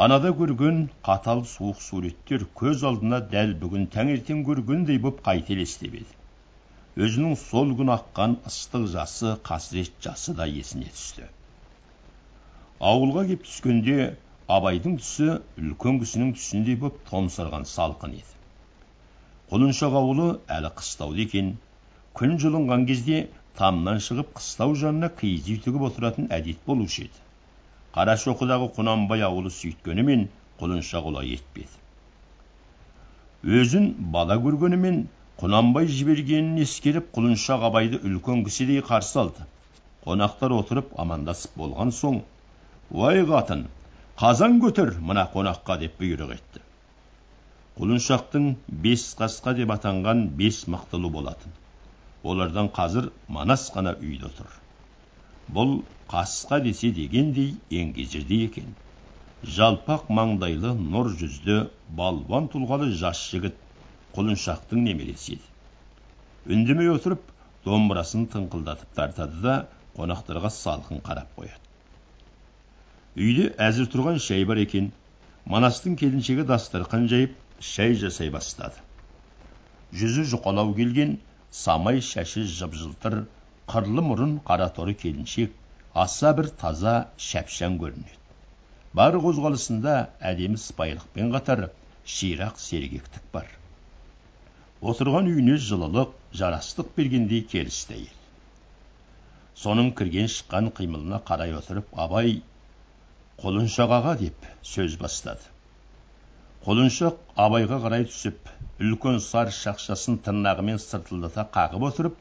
Анада 0.00 0.30
көрген 0.32 0.76
қатал 1.06 1.42
суық 1.48 1.80
суреттер 1.86 2.46
көз 2.58 2.84
алдына 2.90 3.18
дәл 3.32 3.50
бүгін 3.64 3.82
таңертең 3.94 4.38
көргендей 4.46 4.96
боп 5.06 5.18
қайта 5.26 5.52
елестеп 5.52 5.98
еді. 5.98 6.14
Өзінің 7.04 7.34
сол 7.40 7.74
күн 7.80 7.92
аққан 7.96 8.38
ыстық 8.48 8.86
жасы 8.94 9.34
қасірет 9.50 10.00
жасы 10.06 10.32
да 10.38 10.46
есіне 10.48 10.88
түсті. 10.94 11.28
Ауылға 12.92 13.26
кеп 13.32 13.44
түскенде 13.50 13.98
абайдың 14.56 14.96
түсі 15.02 15.28
үлкен 15.60 16.00
кісінің 16.06 16.34
түсіндей 16.40 16.80
боп 16.80 16.96
томсарған 17.12 17.68
салқын 17.76 18.16
еді. 18.22 18.36
Құлыншақ 19.52 20.00
ауылы 20.00 20.30
әлі 20.56 20.74
қыстауда 20.80 21.26
екен. 21.28 21.58
Күн 22.16 22.38
жылынған 22.40 22.88
кезде 22.88 23.26
тамнан 23.60 24.00
шығып 24.08 24.32
қыстау 24.40 24.78
жанына 24.80 25.12
киіз 25.20 25.52
үй 25.52 25.60
тігіп 25.66 25.90
отыратын 25.92 26.32
әдет 26.40 26.64
болушы 26.64 27.10
еді. 27.10 27.26
Қарашоқыдағы 27.94 28.70
құнанбай 28.76 29.24
ауылы 29.26 29.50
сөйткенімен 29.54 30.28
құлыншақ 30.60 31.08
олай 31.10 31.32
етпеді. 31.36 31.80
Өзін 33.60 33.88
бала 34.14 34.36
көргенімен 34.44 35.00
құнанбай 35.40 35.88
жібергенін 35.88 36.60
ескеріп 36.66 37.08
құлыншақ 37.16 37.66
абайды 37.70 38.00
үлкен 38.04 38.44
кісідей 38.44 38.82
қарсы 38.84 39.18
алды. 39.24 39.46
Қонақтар 40.04 40.52
отырып 40.58 40.92
амандасып 41.00 41.56
болған 41.60 41.90
соң 41.96 42.20
уай 42.90 43.24
қатын 43.32 43.66
қазан 44.20 44.60
көтер 44.60 44.94
мына 45.00 45.26
қонаққа 45.34 45.78
деп 45.80 45.96
бұйрық 46.00 46.34
етті. 46.36 46.64
Құлыншақтың 47.80 48.54
бес 48.86 49.10
қасқа 49.18 49.56
деп 49.56 49.72
атанған 49.72 50.26
бес 50.36 50.66
мықтылы 50.68 51.10
болатын. 51.10 51.54
Олардан 52.22 52.68
қазір 52.68 53.10
манас 53.28 53.70
қана 53.72 53.96
үйде 53.96 54.28
тұр. 54.36 54.59
Бұл 55.54 55.80
қасқа 56.10 56.60
десе 56.64 56.90
дегендей 56.94 57.54
еңгезердей 57.70 58.44
екен. 58.46 58.74
Жалпақ 59.56 60.10
маңдайлы 60.12 60.74
нұр 60.78 61.12
жүзді 61.20 61.58
балуан 61.98 62.48
тұлғалы 62.52 62.90
жас 63.02 63.22
жігіт 63.32 63.56
құлыншақтың 64.16 64.84
немересі 64.84 65.38
еді. 65.38 65.46
Үндемей 66.54 66.90
отырып 66.92 67.22
домбырасын 67.64 68.26
тыңқылдатып 68.32 68.94
тартады 68.96 69.40
да 69.44 69.56
қонақтарға 69.96 70.50
салқын 70.54 71.02
қарап 71.06 71.32
қояды. 71.38 71.58
Үйде 73.16 73.50
әзір 73.58 73.90
тұрған 73.92 74.20
шай 74.22 74.44
бар 74.46 74.60
екен. 74.62 74.92
Манастың 75.50 75.96
келіншегі 75.98 76.44
дастархан 76.46 77.08
жайып 77.10 77.34
шай 77.58 77.96
жасай 77.98 78.30
бастады. 78.30 78.76
Жүзі 79.92 80.28
жұқалау 80.34 80.74
келген 80.76 81.16
самай 81.50 82.00
шашы 82.04 82.44
жып 82.46 82.76
жылтыр 82.78 83.24
қырлы 83.70 84.02
мұрын 84.06 84.36
қара 84.46 84.68
торы 84.76 84.94
келіншек 85.02 85.54
аса 86.04 86.32
бір 86.38 86.50
таза 86.62 86.94
шәпшаң 87.28 87.78
көрінеді. 87.82 88.18
Бар 88.94 89.16
қозғалысында 89.22 89.94
әдемі 90.32 90.58
сыпайылықпен 90.58 91.30
қатар 91.34 91.68
ширақ 92.14 92.58
сергектік 92.58 93.26
бар. 93.32 93.46
Отырған 94.80 95.28
үйіне 95.30 95.58
жылылық 95.66 96.14
жарастық 96.40 96.90
бергендей 96.96 97.44
келісті 97.52 97.96
әйел. 97.98 98.16
Соның 99.60 99.92
кірген 99.98 100.30
шыққан 100.34 100.70
қимылына 100.78 101.20
қарай 101.28 101.52
отырып 101.58 101.90
абай 102.04 102.40
құлыншақ 103.42 103.94
аға 103.98 104.14
деп 104.22 104.46
сөз 104.70 104.96
бастады. 105.02 105.44
Құлыншақ 106.64 107.20
абайға 107.44 107.78
қарай 107.84 108.06
түсіп 108.08 108.50
үлкен 108.80 109.20
сар 109.26 109.52
шақшасын 109.58 110.18
тырнағымен 110.24 110.80
сыртылдата 110.82 111.46
қағып 111.54 111.86
отырып 111.90 112.18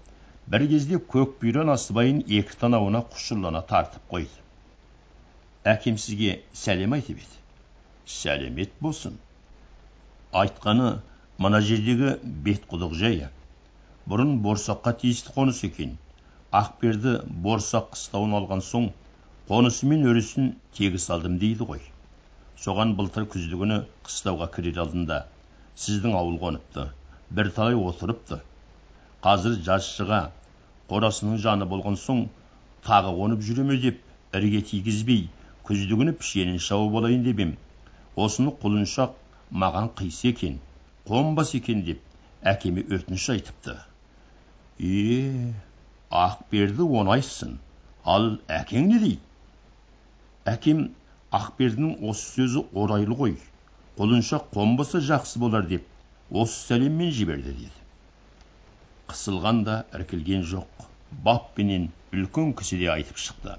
бір 0.49 0.63
кезде 0.69 0.97
көк 1.13 1.35
бұйра 1.41 1.63
насыбайын 1.69 2.23
екі 2.25 2.55
танауына 2.61 3.03
құшырлана 3.13 3.59
тартып 3.69 4.05
қойды. 4.09 4.39
Әкем 5.69 5.99
сізге 6.01 6.39
сәлем 6.57 6.95
айтып 6.97 7.19
еді. 7.21 7.35
Сәлемет 8.09 8.71
болсын. 8.81 9.19
Айтқаны 10.33 10.87
мына 11.37 11.59
жердегі 11.61 12.15
бетқұдық 12.47 12.95
жайы. 12.97 13.29
Бұрын 14.09 14.39
борсаққа 14.41 14.95
тиісті 15.03 15.35
қоныс 15.35 15.61
екен. 15.67 15.93
Ақберді 16.49 17.19
борсақ 17.45 17.91
қыстауын 17.93 18.33
алған 18.39 18.65
соң 18.65 18.89
қонысы 19.51 19.85
мен 19.91 20.07
өрісін 20.09 20.55
тегіс 20.73 21.09
алдым 21.13 21.37
дейді 21.37 21.69
ғой. 21.69 21.83
Соған 22.57 22.95
былтыр 22.97 23.29
күні 23.29 23.83
қыстауға 24.07 24.49
кірер 24.57 24.81
алдында 24.81 25.21
сіздің 25.77 26.17
ауыл 26.17 26.41
қоныпты 26.41 26.89
бірталай 27.29 27.77
отырыпты. 27.77 28.41
Қазір 29.23 29.61
жаз 29.63 29.85
шыға 29.93 30.19
қорасының 30.89 31.37
жаны 31.45 31.67
болған 31.73 31.97
соң 32.03 32.25
тағы 32.87 33.15
қонып 33.19 33.45
жүре 33.49 33.65
ме 33.71 33.77
деп 33.83 34.01
ірге 34.39 34.61
тигізбей 34.71 35.27
күні 35.69 36.13
пішенін 36.21 36.59
шауып 36.65 36.95
алайын 36.99 37.23
деп 37.25 37.41
ем 37.45 37.51
осыны 38.25 38.53
құлыншақ 38.63 39.11
маған 39.63 39.89
қисы 39.99 40.31
екен 40.31 40.55
қонбас 41.09 41.53
екен 41.57 41.83
деп 41.85 42.01
әкеме 42.53 42.85
өтініш 42.95 43.25
айтыпты. 43.35 43.75
Е 44.79 45.53
ақберді 46.09 46.87
оңайсың 47.01 47.57
ал 48.15 48.29
әкең 48.59 48.87
не 48.91 48.99
дейді? 49.03 49.19
Әкем 50.53 50.83
ақбердінің 51.41 52.09
осы 52.09 52.33
сөзі 52.35 52.65
орайлы 52.73 53.17
ғой 53.21 53.35
құлыншақ 53.99 54.49
қонбаса 54.55 55.03
жақсы 55.11 55.41
болар 55.43 55.67
деп 55.69 55.85
осы 56.31 56.65
сәлеммен 56.71 57.11
жіберді 57.13 57.53
деді 57.53 57.88
қысылған 59.11 59.63
да 59.67 59.75
іркілген 59.97 60.43
жоқ. 60.51 60.85
Баппенен 61.25 61.89
үлкен 62.13 62.53
кісі 62.59 62.79
де 62.81 62.89
айтып 62.93 63.17
шықты. 63.23 63.55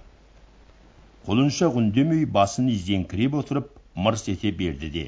Құлыншақ 1.26 1.78
үндемей 1.80 2.24
басын 2.38 2.70
изеңкіреп 2.72 3.36
отырып 3.42 3.72
мырс 3.94 4.28
ете 4.32 4.52
берді 4.62 4.90
де 4.96 5.06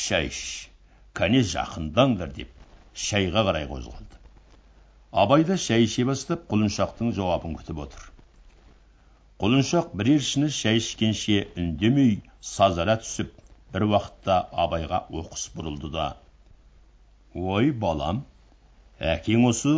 шай 0.00 0.28
іш 0.30 0.40
кәне 1.18 1.42
жақындаңдар 1.52 2.32
деп 2.38 2.52
шайға 3.06 3.44
қарай 3.48 3.68
қозғалды. 3.70 4.20
Абай 5.24 5.44
да 5.48 5.58
шай 5.66 5.84
іше 5.88 6.06
бастап 6.08 6.46
құлыншақтың 6.52 7.12
жауабын 7.18 7.56
күтіп 7.60 7.84
отыр. 7.86 8.08
Құлыншақ 9.42 9.94
бірер 9.98 10.22
шыны 10.28 10.48
шай 10.54 10.80
ішкенше 10.80 11.38
үндемей 11.58 12.20
сазара 12.54 12.96
түсіп 13.02 13.32
бір 13.74 13.88
уақытта 13.88 14.36
абайға 14.64 15.06
оқыс 15.22 15.48
бұрылды 15.56 15.90
да 15.92 16.06
ой 17.34 17.70
балам 17.84 18.22
әкең 19.02 19.46
осы 19.48 19.72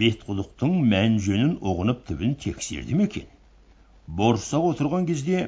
бетқұдықтың 0.00 0.74
мән 0.90 1.16
жөнін 1.22 1.54
ұғынып 1.66 2.04
түбін 2.06 2.36
тексерді 2.42 2.94
ме 2.98 3.08
екен? 3.08 3.24
Борсақ 4.06 4.68
отырған 4.72 5.06
кезде 5.08 5.40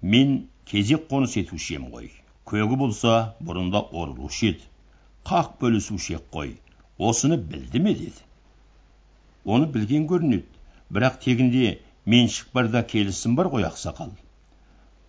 мен 0.00 0.48
кезек 0.70 1.04
қоныс 1.10 1.36
етуші 1.40 1.76
ем 1.76 1.90
ғой. 1.92 2.08
Көгі 2.48 2.78
болса 2.80 3.34
бұрында 3.44 3.82
орылушы 3.92 4.52
еді. 4.52 4.64
Қақ 5.28 5.58
бөлісуші 5.60 6.16
ек 6.16 6.30
қой. 6.32 6.54
Осыны 6.98 7.36
білді 7.36 7.82
ме 7.84 7.92
деді. 7.98 8.24
Оны 9.44 9.68
білген 9.74 10.08
көрінеді. 10.08 10.48
Бірақ 10.88 11.20
тегінде 11.24 11.78
меншік 12.06 12.48
барда 12.56 12.82
келісім 12.82 13.36
бар 13.36 13.52
ғой 13.52 13.68
ақсақал. 13.68 14.14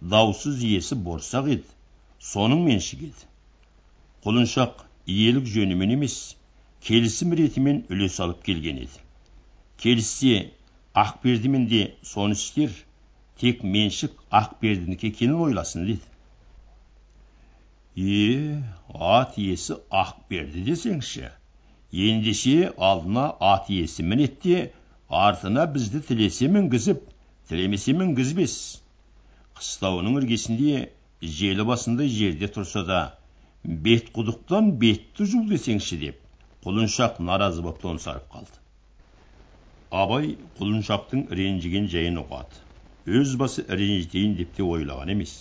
Даусыз 0.02 0.60
иесі 0.68 1.00
борсақ 1.00 1.48
еді. 1.56 1.68
Соның 2.20 2.66
меншігі 2.68 3.14
еді. 3.14 3.30
Құлыншақ 4.26 4.84
иелік 5.08 5.48
жөнімен 5.48 5.96
емес 5.96 6.20
келісім 6.88 7.34
ретімен 7.40 7.82
үлес 7.92 8.20
алып 8.24 8.44
келген 8.46 8.78
еді. 8.86 9.02
Келіссе 9.84 10.52
ақбердімен 11.04 11.68
де 11.72 11.82
соны 12.12 12.38
істер 12.38 12.72
тек 13.42 13.64
меншік 13.64 14.16
ақбердінікі 14.42 15.12
екенін 15.12 15.42
ойласын 15.46 15.86
деді. 15.90 16.06
Е 17.98 18.64
ат 19.14 19.38
иесі 19.44 19.80
ақ 20.04 20.16
берді 20.32 20.64
десеңші 20.70 21.30
ендеше 22.10 22.72
алдына 22.90 23.26
ат 23.54 23.70
иесі 23.76 24.06
мінет 24.12 24.48
артына 25.10 25.66
бізді 25.74 26.00
тілесе 26.08 26.48
мінгізіп 26.48 27.04
тілемесе 27.50 27.94
мінгізбес. 27.98 28.56
Қыстауының 29.58 30.20
іргесінде 30.22 30.90
желі 31.22 31.66
басындай 31.68 32.08
жерде 32.08 32.48
тұрса 32.48 32.86
да 32.88 33.00
бет 33.64 34.12
құдықтан 34.16 34.74
бетті 34.84 35.26
жу 35.32 35.44
десеңші 35.50 35.98
деп 36.06 36.29
құлыншақ 36.66 37.20
наразы 37.28 37.62
боп 37.66 37.78
томсарып 37.82 38.26
қалды 38.34 38.58
абай 40.02 40.34
құлыншақтың 40.60 41.22
ренжіген 41.40 41.88
жайын 41.94 42.20
ұғады 42.22 43.20
өз 43.20 43.36
басы 43.42 43.64
ренжітейін 43.70 44.36
деп 44.40 44.52
те 44.58 44.66
ойлаған 44.66 45.14
емес 45.14 45.36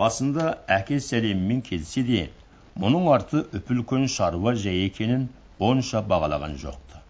басында 0.00 0.48
әке 0.78 0.98
сәлемімен 1.06 1.62
келсе 1.68 2.02
де 2.08 2.24
мұның 2.84 3.06
арты 3.14 3.44
үп 3.60 3.70
үлкен 3.76 4.08
шаруа 4.16 4.56
жай 4.64 4.82
екенін 4.88 5.28
онша 5.70 6.02
бағалаған 6.12 6.58
жоқты 6.64 7.00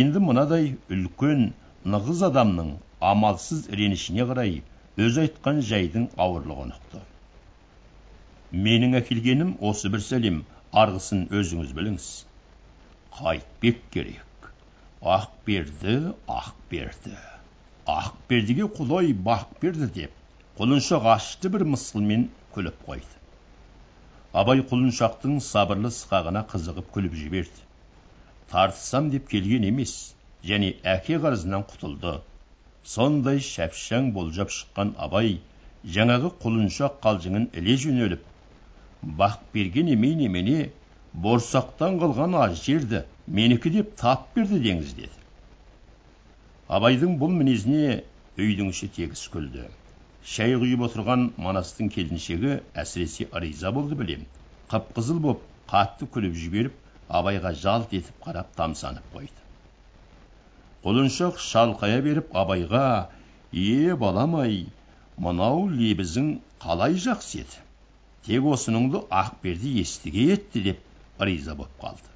енді 0.00 0.24
мынадай 0.30 0.72
үлкен 0.96 1.46
нығыз 1.94 2.24
адамның 2.32 2.72
амалсыз 3.12 3.68
ренішіне 3.82 4.26
қарай 4.32 4.60
өзі 5.06 5.26
айтқан 5.26 5.62
жайдың 5.70 6.10
ауырлығын 6.26 6.74
ұқты 6.80 7.04
менің 8.66 8.96
әкелгенім 9.02 9.56
осы 9.70 9.92
бір 9.92 10.02
сәлем 10.08 10.44
арғысын 10.82 11.22
өзіңіз 11.40 11.70
біліңіз 11.76 12.06
қайтпек 13.18 13.78
керек 13.94 14.48
ақ 15.16 15.30
берді 15.46 15.94
ақ 16.34 16.50
берді 16.72 17.14
ақ 17.92 18.10
бердіге 18.30 18.66
құдай 18.78 19.14
бақ 19.28 19.54
берді 19.62 19.88
деп 19.94 20.58
құлыншақ 20.58 21.08
ашты 21.14 21.52
бір 21.54 21.64
мысқылмен 21.76 22.26
күліп 22.56 22.84
қойды 22.88 23.16
абай 24.42 24.60
құлыншақтың 24.72 25.40
сабырлы 25.48 25.94
сықағына 26.00 26.44
қызығып 26.52 26.92
күліп 26.98 27.16
жіберді 27.22 27.66
тартысам 28.52 29.10
деп 29.16 29.32
келген 29.32 29.64
емес 29.72 29.96
және 30.52 30.74
әке 30.96 31.20
қарызынан 31.24 31.64
құтылды 31.72 32.18
сондай 32.94 33.40
шәпшаң 33.50 34.12
болжап 34.18 34.52
шыққан 34.60 34.92
абай 35.08 35.38
жаңағы 35.96 36.36
құлыншақ 36.44 37.00
қалжыңын 37.06 37.48
іле 37.62 37.76
жөнеліп 37.86 38.32
бақ 39.06 39.38
берген 39.54 39.92
емей 39.94 40.14
немене 40.18 40.70
борсақтан 41.14 41.98
қалған 42.02 42.34
аз 42.42 42.62
жерді 42.64 43.02
менікі 43.26 43.70
деп 43.78 43.94
тап 44.00 44.28
берді 44.36 44.58
деңіз 44.64 44.94
деді. 44.98 45.12
Абайдың 46.68 47.16
бұл 47.20 47.30
мінезіне 47.38 48.02
үйдің 48.36 48.72
іші 48.74 48.88
тегіс 48.96 49.22
күлді. 49.32 49.68
Шай 50.26 50.56
құйып 50.58 50.82
отырған 50.88 51.28
манастың 51.38 51.88
келіншегі 51.94 52.58
әсіресе 52.74 53.28
риза 53.44 53.70
болды 53.72 53.94
білем. 53.94 54.24
Қып 54.70 54.90
қызыл 54.96 55.20
боп 55.22 55.44
қатты 55.70 56.08
күліп 56.10 56.34
жіберіп 56.34 56.80
абайға 57.08 57.52
жалт 57.54 57.94
етіп 57.94 58.24
қарап 58.26 58.50
тамсанып 58.58 59.06
қойды. 59.14 59.44
Құлыншақ 60.82 61.38
шалқая 61.42 62.02
беріп 62.02 62.34
абайға 62.34 62.82
е 63.52 63.94
балам 63.94 64.34
ай 64.42 64.66
мынау 65.16 65.68
лебізің 65.70 66.34
қалай 66.62 66.98
жақсы 67.06 67.44
еді? 67.44 67.65
Тек 68.26 68.46
осыныңды 68.50 69.04
ақберді 69.22 69.72
естіге 69.82 70.26
етті 70.34 70.62
деп 70.64 71.22
риза 71.28 71.54
боп 71.54 71.70
қалды. 71.82 72.10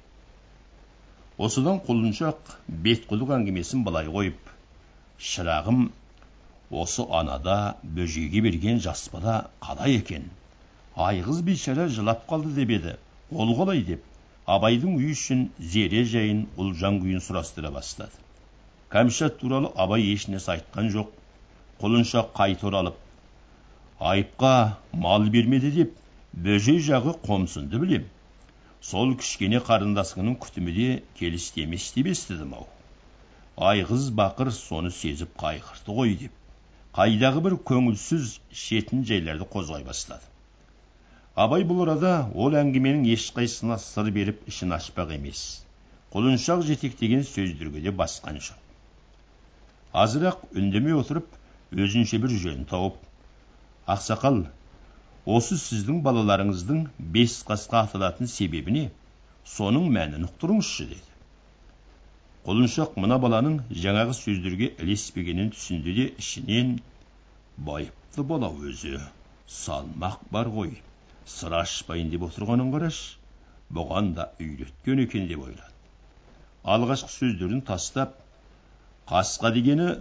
Осыдан 1.39 1.79
құлыншақ 1.87 2.51
бетқұдық 2.85 3.31
әңгімесін 3.37 3.85
былай 3.87 4.09
қойып 4.11 4.51
шырағым 5.31 5.85
осы 6.83 7.05
анада 7.19 7.57
бөжейге 7.83 8.43
берген 8.47 8.81
жас 8.83 9.07
бала 9.13 9.37
қалай 9.63 9.95
екен? 10.01 10.27
Айғыз 10.95 11.41
бейшара 11.47 11.87
жылап 11.87 12.27
қалды 12.27 12.51
деп 12.55 12.75
еді. 12.77 12.97
Ол 13.31 13.55
қалай? 13.55 13.85
деп 13.87 14.03
абайдың 14.45 14.97
үй 14.99 15.13
ішін 15.15 15.47
зере 15.59 16.03
жайын 16.03 16.43
ұлжан 16.57 16.99
күйін 16.99 17.23
сұрастыра 17.23 17.71
бастады. 17.71 18.11
Кәмшат 18.91 19.39
туралы 19.39 19.71
абай 19.75 20.03
ешнәрсе 20.11 20.57
айтқан 20.57 20.91
жоқ. 20.91 21.07
Құлыншақ 21.79 22.33
қайта 22.35 22.67
оралып 22.67 22.99
айыпқа 24.01 24.53
мал 24.93 25.29
бермеді 25.29 25.71
деп 25.71 26.00
бөжей 26.33 26.79
жағы 26.79 27.13
қомсынды 27.27 27.79
білем. 27.79 28.05
Сол 28.81 29.15
кішкене 29.19 29.59
қарындасының 29.67 30.37
күтімі 30.41 30.73
де 30.75 30.85
келісті 31.19 31.65
емес 31.67 31.91
деп 31.95 32.07
естідім 32.13 32.53
ау. 32.55 32.67
Айғыз 33.71 34.07
бақыр 34.15 34.51
соны 34.55 34.91
сезіп 34.95 35.35
қайғырды 35.41 35.95
ғой 35.97 36.15
деп. 36.21 36.31
Қайдағы 36.95 37.43
бір 37.47 37.57
көңілсіз 37.71 38.37
шетін 38.63 39.03
жайларды 39.07 39.45
қозғай 39.51 39.83
бастады. 39.83 40.23
Абай 41.35 41.63
бұл 41.67 41.83
арада 41.83 42.29
ол 42.33 42.55
әңгіменің 42.59 43.05
ешқайсысына 43.11 43.77
сыр 43.79 44.09
беріп 44.15 44.47
ішін 44.47 44.73
ашпақ 44.79 45.13
емес. 45.15 45.43
Құлыншақ 46.15 46.63
жетектеген 46.67 47.27
сөздерге 47.27 47.83
де 47.83 47.91
басқан 47.91 48.39
жоқ. 48.39 48.57
Азырақ 49.93 50.47
үндемей 50.55 50.95
отырып 50.95 51.27
өзінше 51.71 52.19
бір 52.23 52.35
жөн 52.39 52.65
тауып 52.71 52.97
ақсақал 53.87 54.45
осы 55.25 55.55
сіздің 55.61 56.01
балаларыңыздың 56.01 56.85
бес 57.13 57.43
қасқа 57.45 57.83
аталатын 57.85 58.27
себебі 58.27 58.71
не 58.73 58.85
соның 59.45 59.91
мәнін 59.93 60.25
ұқтырыңызшы 60.25 60.87
деді. 60.89 61.09
Құлыншақ 62.47 62.97
мына 62.97 63.19
баланың 63.21 63.59
жаңағы 63.69 64.15
сөздерге 64.17 64.71
ілеспегенін 64.81 65.51
түсінді 65.53 65.93
де 65.93 66.07
ішінен 66.17 66.79
байыпты 67.69 68.25
бала 68.25 68.49
өзі 68.49 68.97
салмақ 69.45 70.25
бар 70.31 70.49
ғой 70.49 70.73
сыр 71.25 71.53
ашпайын 71.59 72.09
деп 72.09 72.25
отырғанын 72.25 72.73
қарашы 72.73 73.19
бұған 73.77 74.13
да 74.17 74.31
үйреткен 74.39 75.05
екен 75.05 75.29
деп 75.29 75.45
ойлады. 75.45 75.69
Алғашқы 76.65 77.13
сөздерін 77.13 77.61
тастап 77.61 78.17
қасқа 79.05 79.53
дегені 79.53 79.91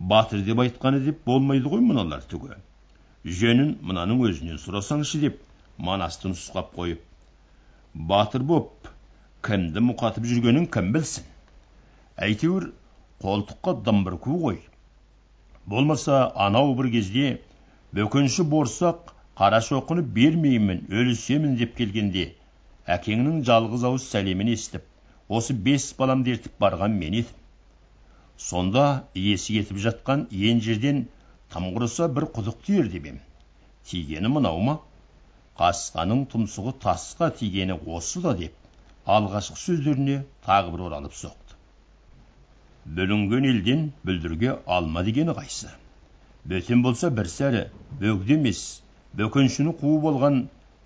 батыр 0.00 0.40
деп 0.48 0.64
айтқаны 0.64 1.04
деп 1.04 1.24
болмайды 1.28 1.68
ғой 1.68 1.84
мыналар 1.84 2.24
түгі 2.24 2.56
жөнін 3.24 3.76
мынаның 3.86 4.22
өзінен 4.26 4.58
сұрасаңшы 4.58 5.20
деп 5.22 5.42
манасты 5.78 6.30
нұсқап 6.32 6.72
қойып 6.74 7.02
батыр 8.12 8.42
боп 8.42 8.88
кімді 9.46 9.82
мұқатып 9.86 10.26
жүргенін 10.26 10.66
кім 10.74 10.90
білсін? 10.96 11.24
Әйтеуір 12.26 12.70
қолтыққа 13.22 13.74
дым 13.86 14.02
бір 14.06 14.16
ку 14.24 14.38
ғой. 14.42 14.58
Болмаса 15.66 16.24
анау 16.34 16.74
бір 16.78 16.90
кезде 16.96 17.28
бөкенші 17.94 18.46
борсақ 18.54 19.12
қарашоқыны 19.38 20.02
бермеймін 20.18 20.86
өлісемін 20.90 21.54
деп 21.60 21.76
келгенде 21.78 22.32
әкеңнің 22.96 23.44
жалғыз 23.46 23.86
ауыз 23.86 24.08
сәлемін 24.10 24.50
естіп 24.56 24.88
осы 25.28 25.54
бес 25.54 25.92
баламды 25.98 26.34
ертіп 26.34 26.58
барған 26.60 26.98
мен 26.98 27.20
едім. 27.22 27.38
Сонда 28.36 29.04
иесі 29.14 29.60
кетіп 29.60 29.78
жатқан 29.86 30.26
ен 30.32 30.60
жерден 30.60 31.04
тым 31.52 31.68
құрыса 31.74 32.08
бір 32.16 32.28
құдық 32.36 32.62
тиер 32.66 32.88
деп 32.92 33.06
ем. 33.10 33.20
Тигені 33.88 34.30
мынау 34.32 34.60
ма? 34.68 34.78
Қасқаның 35.58 36.24
тұмсығы 36.32 36.72
тасқа 36.84 37.28
тигені 37.38 37.76
осы 37.96 38.22
да 38.24 38.32
деп 38.38 39.08
алғашқы 39.16 39.58
сөздеріне 39.60 40.22
тағы 40.46 40.72
бір 40.74 40.86
оралып 40.88 41.14
соқты. 41.18 41.58
Бүлінген 42.98 43.48
елден 43.50 43.82
бүлдірге 44.06 44.56
алма 44.66 45.02
дегені 45.06 45.34
қайсы? 45.36 45.68
Бөтен 46.48 46.82
болса 46.82 47.10
бір 47.10 47.28
сәрі 47.30 47.66
бөгде 48.00 48.38
емес 48.38 48.62
бөкеншіні 49.18 49.74
қуып 49.82 50.08
алған 50.12 50.38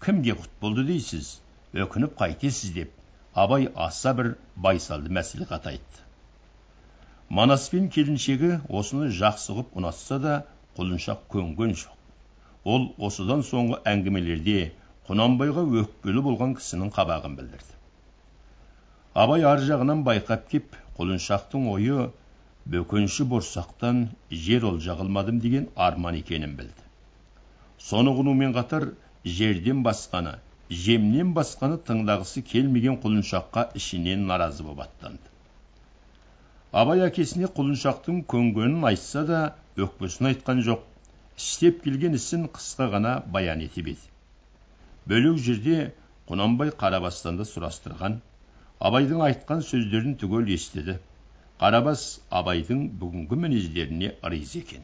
кімге 0.05 0.35
құт 0.41 0.59
болды 0.61 0.85
дейсіз? 0.91 1.37
Өкініп 1.73 2.19
қайтесіз 2.19 2.75
деп 2.75 2.91
абай 3.35 3.69
аса 3.87 4.15
бір 4.19 4.35
байсалды 4.57 5.13
мәслихат 5.13 5.69
айтты. 5.71 6.03
Манас 7.29 7.69
пен 7.73 7.89
келіншегі 7.93 8.61
осыны 8.69 9.09
жақсы 9.13 9.57
ғып 9.57 9.73
ұнатса 9.81 10.19
да 10.23 10.35
құлыншақ 10.79 11.25
көнген 11.33 11.75
жоқ. 11.83 11.95
Ол 12.65 12.89
осыдан 13.09 13.45
соңғы 13.47 13.81
әңгімелерде 13.93 14.59
құнанбайға 15.09 15.65
өкпелі 15.83 16.23
болған 16.27 16.55
кісінің 16.59 16.93
қабағын 16.97 17.37
білдірді. 17.39 17.77
Абай 19.15 19.47
ар 19.49 19.62
жағынан 19.69 20.03
байқап 20.07 20.49
кеп 20.51 20.75
құлыншақтың 20.99 21.69
ойы 21.73 22.09
бөкенші 22.73 23.25
борсақтан 23.31 24.03
жер 24.47 24.67
олжа 24.71 24.97
қылмадым 24.99 25.39
деген 25.41 25.69
арман 25.77 26.19
екенін 26.19 26.57
білді. 26.59 26.83
Соны 27.79 28.11
ұғынумен 28.12 28.53
қатар 28.57 28.91
жерден 29.25 29.85
басқаны 29.87 30.35
жемнен 30.71 31.33
басқаны 31.37 31.79
тыңдағысы 31.87 32.43
келмеген 32.43 32.99
құлыншаққа 33.03 33.69
ішінен 33.79 34.27
наразы 34.27 34.67
боп 34.67 34.83
аттанды. 34.83 35.23
Абай 36.73 37.05
әкесіне 37.07 37.47
құлыншақтың 37.57 38.25
көнгенін 38.33 38.85
айтса 38.91 39.23
да 39.25 39.41
өкпесін 39.85 40.31
айтқан 40.33 40.62
жоқ. 40.67 40.83
Істеп 41.37 41.83
келген 41.85 42.17
ісін 42.17 42.47
қысқа 42.57 42.89
ғана 42.95 43.12
баян 43.33 43.61
ете 43.61 43.83
еді. 43.83 43.97
Бөлек 45.07 45.39
жерде 45.49 45.93
құнанбай 46.31 46.73
қарабастанды 46.83 47.45
сұрастырған 47.51 48.19
абайдың 48.81 49.23
айтқан 49.29 49.62
сөздерін 49.62 50.17
түгел 50.23 50.49
естіді. 50.57 50.99
Қарабас 51.61 52.07
абайдың 52.31 52.89
бүгінгі 53.01 53.41
мінездеріне 53.45 54.15
ыриза 54.25 54.59
екен. 54.65 54.83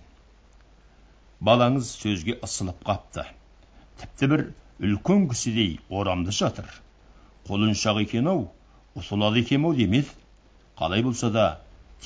Балаңыз 1.41 1.91
сөзге 2.03 2.39
ысылып 2.47 2.85
қапты. 2.87 3.27
Тіпті 4.01 4.29
бір 4.33 4.47
үлкен 4.83 5.29
кісідей 5.31 5.79
орамды 5.91 6.33
жатыр 6.37 6.69
құлыншақ 7.49 8.01
екен 8.05 8.29
ау 8.31 8.47
ұтылады 8.99 9.43
екен 9.43 9.67
ау 9.67 9.75
демеді 9.75 10.15
қалай 10.79 11.03
болса 11.03 11.31
да 11.35 11.47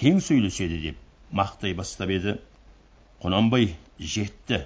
тең 0.01 0.19
сөйлеседі 0.25 0.81
деп 0.83 0.99
мақтай 1.33 1.75
бастап 1.77 2.11
еді. 2.11 2.39
Құнанбай 3.25 3.71
жетті 4.15 4.59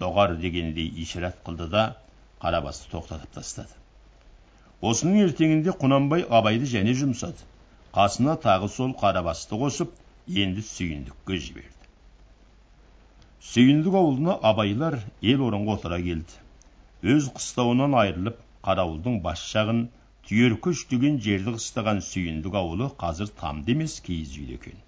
доғар 0.00 0.36
дегендей 0.42 0.88
ишарат 1.02 1.40
қылды 1.46 1.66
да 1.72 1.82
қарабасты 2.42 2.88
тоқтатып 2.92 3.34
тастады. 3.34 3.74
Осының 4.80 5.24
ертеңінде 5.26 5.74
құнанбай 5.82 6.24
абайды 6.40 6.68
және 6.72 6.94
жұмсады. 7.00 7.44
Қасына 7.94 8.36
тағы 8.44 8.68
сол 8.72 8.94
қарабасты 9.02 9.58
қосып 9.60 9.92
енді 10.44 10.62
сүйіндікке 10.70 11.38
жіберді. 11.46 11.88
Сүйіндік 13.50 14.00
ауылына 14.00 14.38
абайлар 14.52 15.00
ел 15.22 15.44
орынға 15.48 15.78
отыра 15.78 16.00
келді. 16.02 16.40
Өз 17.14 17.30
қыстауынан 17.36 17.96
айырылып 17.98 18.40
қарауылдың 18.66 19.20
бас 19.24 19.44
жағын 19.52 19.86
түйеркөш 20.30 20.84
деген 20.90 21.20
жерді 21.26 21.56
қыстаған 21.58 22.04
сүйіндік 22.08 22.58
ауылы 22.62 22.92
қазір 23.02 23.32
тамды 23.42 23.76
емес 23.76 24.00
киіз 24.04 24.36
үйде 24.40 24.58
екен. 24.60 24.84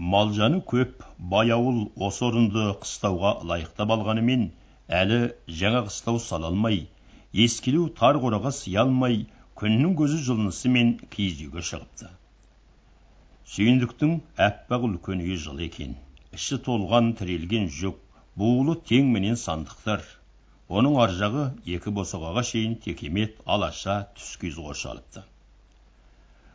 Мал 0.00 0.30
жаны 0.32 0.62
көп 0.72 1.02
бай 1.32 1.50
ауыл 1.54 1.80
осы 2.06 2.24
орынды 2.24 2.62
қыстауға 2.84 3.32
лайықтап 3.50 3.90
алғанымен 3.96 4.46
әлі 5.00 5.18
жаңа 5.62 5.82
қыстау 5.88 6.20
сала 6.26 6.48
алмай 6.48 6.86
ескелеу 7.44 7.90
тар 7.98 8.16
қораға 8.22 8.52
сыя 8.58 8.80
алмай 8.84 9.18
күннің 9.60 9.92
көзі 9.98 10.22
жылынысымен 10.28 10.94
киіз 11.12 11.42
үйге 11.44 11.64
шығыпты. 11.70 12.08
Сүйіндіктің 13.54 14.14
аппақ 14.46 14.86
үлкен 14.88 15.20
үйі 15.26 15.36
жылы 15.44 15.66
екен. 15.66 15.92
Іші 16.32 16.60
толған 16.64 17.12
тірелген 17.18 17.68
жүк 17.68 18.00
буылы 18.40 18.78
теңменен 18.88 19.36
сандықтар. 19.36 20.00
Оның 20.70 20.96
ар 21.02 21.12
жағы 21.20 21.44
екі 21.76 21.92
босағаға 21.92 22.46
шейін 22.54 22.78
текемет 22.86 23.36
алаша 23.44 24.00
түскиіз 24.16 24.56
қоршалыпты. 24.64 25.26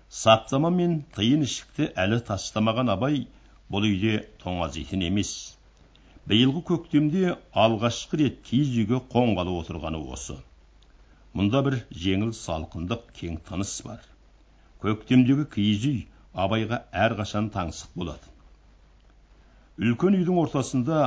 Саптама 0.10 0.71
мен 0.73 1.03
тиын 1.15 1.45
ішікті 1.45 1.91
әлі 1.99 2.23
тастамаған 2.25 2.89
абай 2.95 3.25
бұл 3.71 3.88
үйде 3.89 4.17
тоңазитын 4.43 5.06
емес. 5.08 5.32
Биылғы 6.30 6.62
көктемде 6.69 7.36
алғашқы 7.63 8.19
рет 8.21 8.38
киіз 8.45 8.71
үйге 8.82 8.99
қонғалы 9.13 9.56
отырғаны 9.62 10.01
осы. 10.15 10.38
Мұнда 11.36 11.62
бір 11.65 11.78
жеңіл 12.06 12.32
салқындық 12.38 13.10
кең 13.17 13.39
тыныс 13.49 13.73
бар. 13.88 14.01
Көктемдегі 14.86 15.47
киіз 15.56 15.86
үй 15.89 15.99
абайға 16.45 16.82
әрқашан 17.06 17.49
таңсық 17.56 17.93
болады. 17.99 18.34
Үлкен 19.82 20.17
үйдің 20.21 20.41
ортасында 20.45 20.99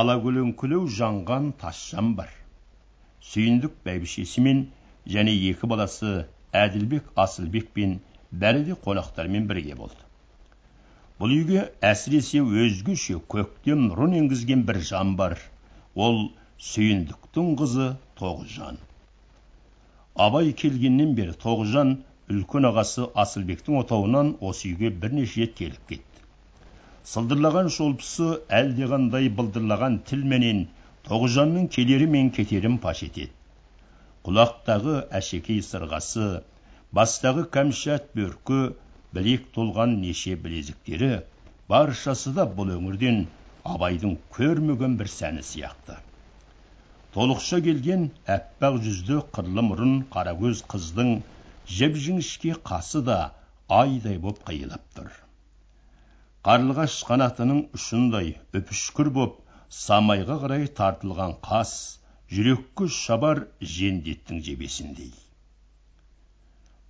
алакөлеңкілеу 0.00 0.88
жанған 0.98 1.52
тасжан 1.60 2.14
бар. 2.18 2.30
Сүйіндік 3.30 3.74
бәйбішесімен 3.84 4.66
және 5.14 5.34
екі 5.50 5.70
баласы 5.70 6.12
әділбек 6.64 7.10
асылбекпен 7.26 7.98
бәрі 8.32 8.64
де 8.70 8.78
қонақтармен 8.86 9.48
бірге 9.50 9.74
болды. 9.74 10.07
Бұл 11.18 11.32
үйге 11.34 11.62
әсіресе 11.82 12.40
өзгеше 12.64 13.16
көктем 13.34 13.88
нұрын 13.88 14.12
енгізген 14.20 14.62
бір 14.68 14.78
жан 14.90 15.16
бар. 15.18 15.34
Ол 15.94 16.28
сүйіндіктің 16.62 17.56
қызы 17.58 17.88
тоғжан. 18.20 18.78
Абай 20.14 20.52
келгеннен 20.62 21.16
бері 21.18 21.34
тоғжан 21.42 21.96
үлкен 22.30 22.70
ағасы 22.70 23.08
асылбектің 23.24 23.80
отауынан 23.82 24.32
осы 24.50 24.70
үйге 24.70 24.92
бірнеше 25.02 25.42
рет 25.42 25.54
келіп 25.58 25.90
кетті. 25.90 26.24
Сылдырлаған 27.08 27.70
шолпысы 27.74 28.30
әлдеқандай 28.60 29.30
былдырлаған 29.34 30.02
тілменен 30.10 30.66
тоғжанның 31.08 31.70
келері 31.74 32.06
мен 32.14 32.30
кетерін 32.38 32.78
паш 32.82 33.02
етеді. 33.06 33.32
Құлақтағы 34.28 35.00
әшекей 35.18 35.62
сырғасы 35.66 36.28
бастағы 36.94 37.46
кәмшат 37.54 38.10
бөркі 38.18 38.58
білек 39.16 39.48
толған 39.56 39.96
неше 40.02 40.34
білезіктері 40.44 41.10
баршасы 41.72 42.32
да 42.36 42.44
бұл 42.58 42.74
өңірден 42.76 43.24
абайдың 43.74 44.16
көрмеген 44.36 44.96
бір 45.00 45.10
сәні 45.14 45.44
сияқты. 45.50 45.96
Толықша 47.16 47.60
келген 47.64 48.10
аппақ 48.36 48.78
жүзді 48.84 49.20
қырлы 49.36 49.64
мұрын 49.70 49.94
қаракөз 50.14 50.62
қыздың 50.72 51.14
жіп 51.78 51.96
жіңішке 52.06 52.54
қасы 52.70 53.02
да 53.04 53.18
айдай 53.80 54.18
боп 54.24 54.42
қиылып 54.48 54.84
тұр. 54.96 55.08
Қарлығаш 56.48 56.98
қанатының 57.08 57.62
ұшындай 57.76 58.34
үпішкір 58.60 59.10
боп 59.20 59.40
самайға 59.78 60.38
қарай 60.44 60.68
тартылған 60.80 61.34
қас 61.48 61.72
жүрекке 62.32 62.88
шабар 62.98 63.42
жендеттің 63.76 64.44
жебесіндей. 64.46 65.12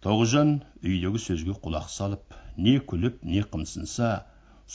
Тоғжан 0.06 0.50
үйдегі 0.84 1.20
сөзге 1.24 1.54
құлақ 1.66 1.86
салып 1.92 2.34
не 2.66 2.74
күліп 2.90 3.22
не 3.34 3.42
қымсынса 3.54 4.10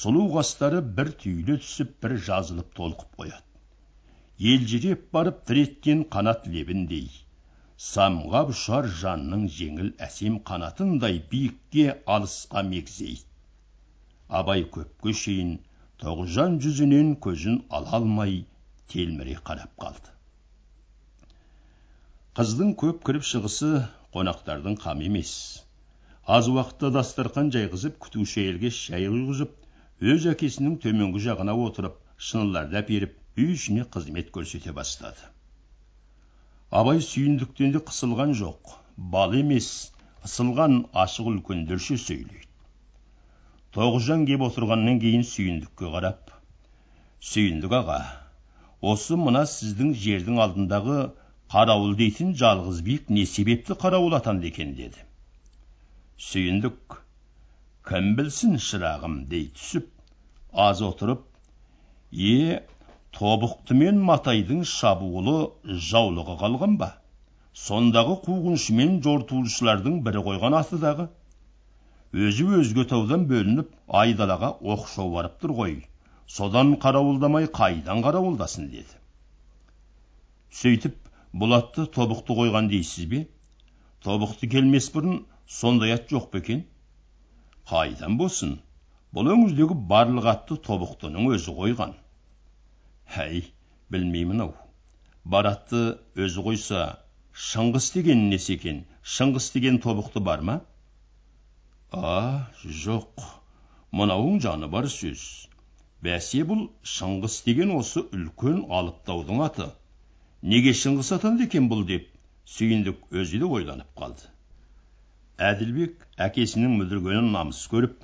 сұлу 0.02 0.24
қастары 0.34 0.82
бір 0.98 1.12
түйіле 1.24 1.56
түсіп 1.64 1.94
бір 2.06 2.16
жазылып 2.28 2.74
толқып 2.80 3.20
қояды. 3.22 3.46
Елжіреп 4.54 5.06
барып 5.16 5.44
тіреткен 5.48 6.04
қанат 6.16 6.48
лебіндей. 6.56 7.08
Самғап 7.90 8.52
ұшар 8.54 8.90
жанның 9.04 9.46
жеңіл 9.58 9.94
әсем 10.08 10.40
қанатындай 10.50 11.22
биікке 11.32 11.86
алысқа 12.16 12.66
мегзейді. 12.74 13.24
Абай 14.40 14.66
көпке 14.76 15.14
шейін 15.24 15.58
тоғжан 16.04 16.60
жүзінен 16.64 17.16
көзін 17.26 17.60
ала 17.70 18.00
алмай 18.00 18.40
телміре 18.92 19.40
қарап 19.50 19.72
қалды. 19.80 20.10
Қыздың 22.40 22.74
көп 22.82 23.04
кіріп 23.08 23.28
шығысы 23.30 23.70
қонақтардың 24.14 24.78
қамы 24.84 25.08
емес. 25.10 25.32
Аз 26.38 26.48
уақытта 26.52 26.92
дастархан 26.96 27.52
жайғызып 27.56 27.98
күтуші 28.06 28.42
әйелге 28.44 28.72
шай 28.78 29.10
құйғызып 29.12 30.08
өз 30.14 30.28
әкесінің 30.34 30.78
төменгі 30.86 31.24
жағына 31.26 31.56
отырып 31.66 31.98
шыныларды 32.30 32.80
әперіп 32.82 33.18
үй 33.44 33.54
ішіне 33.56 33.88
қызмет 33.96 34.32
көрсете 34.36 34.74
бастады. 34.80 35.30
Абай 36.72 37.02
сүйіндіктен 37.10 37.74
де 37.76 37.82
қысылған 37.90 38.34
жоқ. 38.40 38.78
Бал 38.98 39.34
емес 39.38 39.70
ысылған 40.28 40.84
ашық 41.06 41.30
үлкендерше 41.34 41.98
сөйлейді. 42.06 42.48
Тоғжан 43.74 44.28
кеп 44.30 44.46
отырғаннан 44.46 45.00
кейін 45.02 45.24
сүйіндікке 45.26 45.90
қарап 45.96 46.30
сүйіндік 47.30 47.74
аға 47.80 48.00
осы 48.92 49.18
мына 49.18 49.42
сіздің 49.50 49.94
жердің 50.06 50.40
алдындағы 50.44 50.98
қарауыл 51.54 51.92
дейтін 51.98 52.30
жалғыз 52.42 52.80
биік 52.86 53.10
не 53.14 53.24
себепті 53.30 53.76
қарауыл 53.82 54.16
атанды 54.18 54.48
екен 54.50 54.72
деді. 54.78 55.04
Сүйіндік 56.28 56.96
кім 57.90 58.08
білсін 58.18 58.56
шырағым 58.68 59.18
дей 59.34 59.44
түсіп 59.58 59.92
аз 60.66 60.82
отырып 60.88 61.28
е 62.30 62.64
тобықты 63.20 63.78
мен 63.82 64.00
матайдың 64.08 64.64
шабуылы 64.72 65.36
жаулығы 65.90 66.40
қалған 66.42 66.80
ба? 66.82 66.90
Сондағы 67.66 68.18
қуғыншы 68.26 68.74
мен 68.80 68.98
жортуылшылардың 69.06 70.02
бірі 70.08 70.26
қойған 70.30 70.58
аты 70.64 70.82
дағы 70.88 71.08
өзі 72.14 72.50
өзге 72.64 72.88
таудан 72.96 73.28
бөлініп 73.30 73.70
айдалаға 74.02 74.56
оқшау 74.74 75.14
барып 75.20 75.38
тұр 75.44 75.54
ғой. 75.62 75.78
Содан 76.26 76.76
қарауылдамай 76.82 77.46
қайдан 77.62 78.02
қарауылдасын? 78.10 78.70
деді. 78.74 78.98
Сөйтіп 80.64 81.03
бұл 81.34 81.58
атты 81.58 81.88
тобықты 81.98 82.38
қойған 82.38 82.70
дейсіз 82.70 83.10
бе? 83.14 83.24
Тобықты 84.06 84.50
келмес 84.54 84.90
бұрын 84.94 85.24
сондай 85.48 85.96
ат 85.96 86.12
жоқ 86.12 86.30
па 86.34 86.42
қайдан 87.70 88.18
болсын? 88.20 88.58
Бұл 89.16 89.30
өңірдегі 89.34 89.76
барлық 89.90 90.26
атты 90.30 90.58
тобықтының 90.68 91.30
өзі 91.36 91.54
қойған. 91.58 91.94
Әй 93.24 93.44
білмеймін 93.94 94.44
ау. 94.46 94.54
Бар 95.24 95.48
атты 95.52 95.84
өзі 96.26 96.44
қойса 96.48 96.82
шыңғыс 97.50 97.92
деген 97.96 98.28
несі 98.32 98.58
екен? 98.58 98.84
Шыңғыс 99.16 99.52
деген 99.54 99.80
тобықты 99.86 100.20
бар 100.30 100.42
ма? 100.50 100.58
А 101.92 102.50
жоқ. 102.66 103.24
Мынауың 103.94 104.42
жаны 104.44 104.68
бар 104.76 104.90
сөз. 104.90 105.24
Бәсе 106.04 106.44
бұл 106.50 106.68
шыңғыс 106.96 107.40
деген 107.46 107.72
осы 107.78 108.04
үлкен 108.04 108.66
алыптаудың 108.80 109.44
аты. 109.46 109.70
Неге 110.44 110.74
шыңғыс 110.76 111.14
атанды 111.16 111.46
екен 111.48 111.70
бұл 111.72 111.86
деп 111.88 112.10
сүйіндік 112.54 113.06
өзі 113.16 113.40
де 113.40 113.48
ойланып 113.58 113.92
қалды. 114.00 114.26
Әділбек 115.50 116.04
әкесінің 116.26 116.74
мүдіргенін 116.82 117.32
намыс 117.36 117.62
көріп 117.72 118.04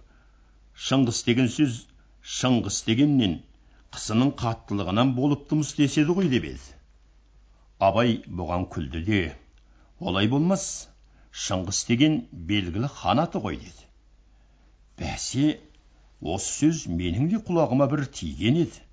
шыңғыс 0.88 1.19
деген 1.28 1.52
сөз 1.56 1.82
шыңғыс 2.38 2.80
дегеннен 2.88 3.36
қысының 3.95 4.32
қаттылығынан 4.39 5.12
болыптымыз 5.17 5.73
деседі 5.82 6.15
ғой 6.15 6.32
деп 6.32 6.47
еді. 6.54 6.71
Абай 7.80 8.17
бұған 8.39 8.65
күлді 8.71 9.04
де 9.12 9.21
олай 9.99 10.32
болмас 10.32 10.65
шыңғыс 11.45 11.84
деген 11.91 12.19
белгілі 12.32 12.88
хан 13.02 13.19
аты 13.25 13.43
ғой 13.43 13.60
деді. 13.60 13.88
Бәсе 14.99 15.60
осы 16.21 16.56
сөз 16.56 16.88
менің 16.88 17.30
де 17.36 17.43
құлағыма 17.43 17.91
бір 17.91 18.08
тиген 18.19 18.63
еді 18.63 18.84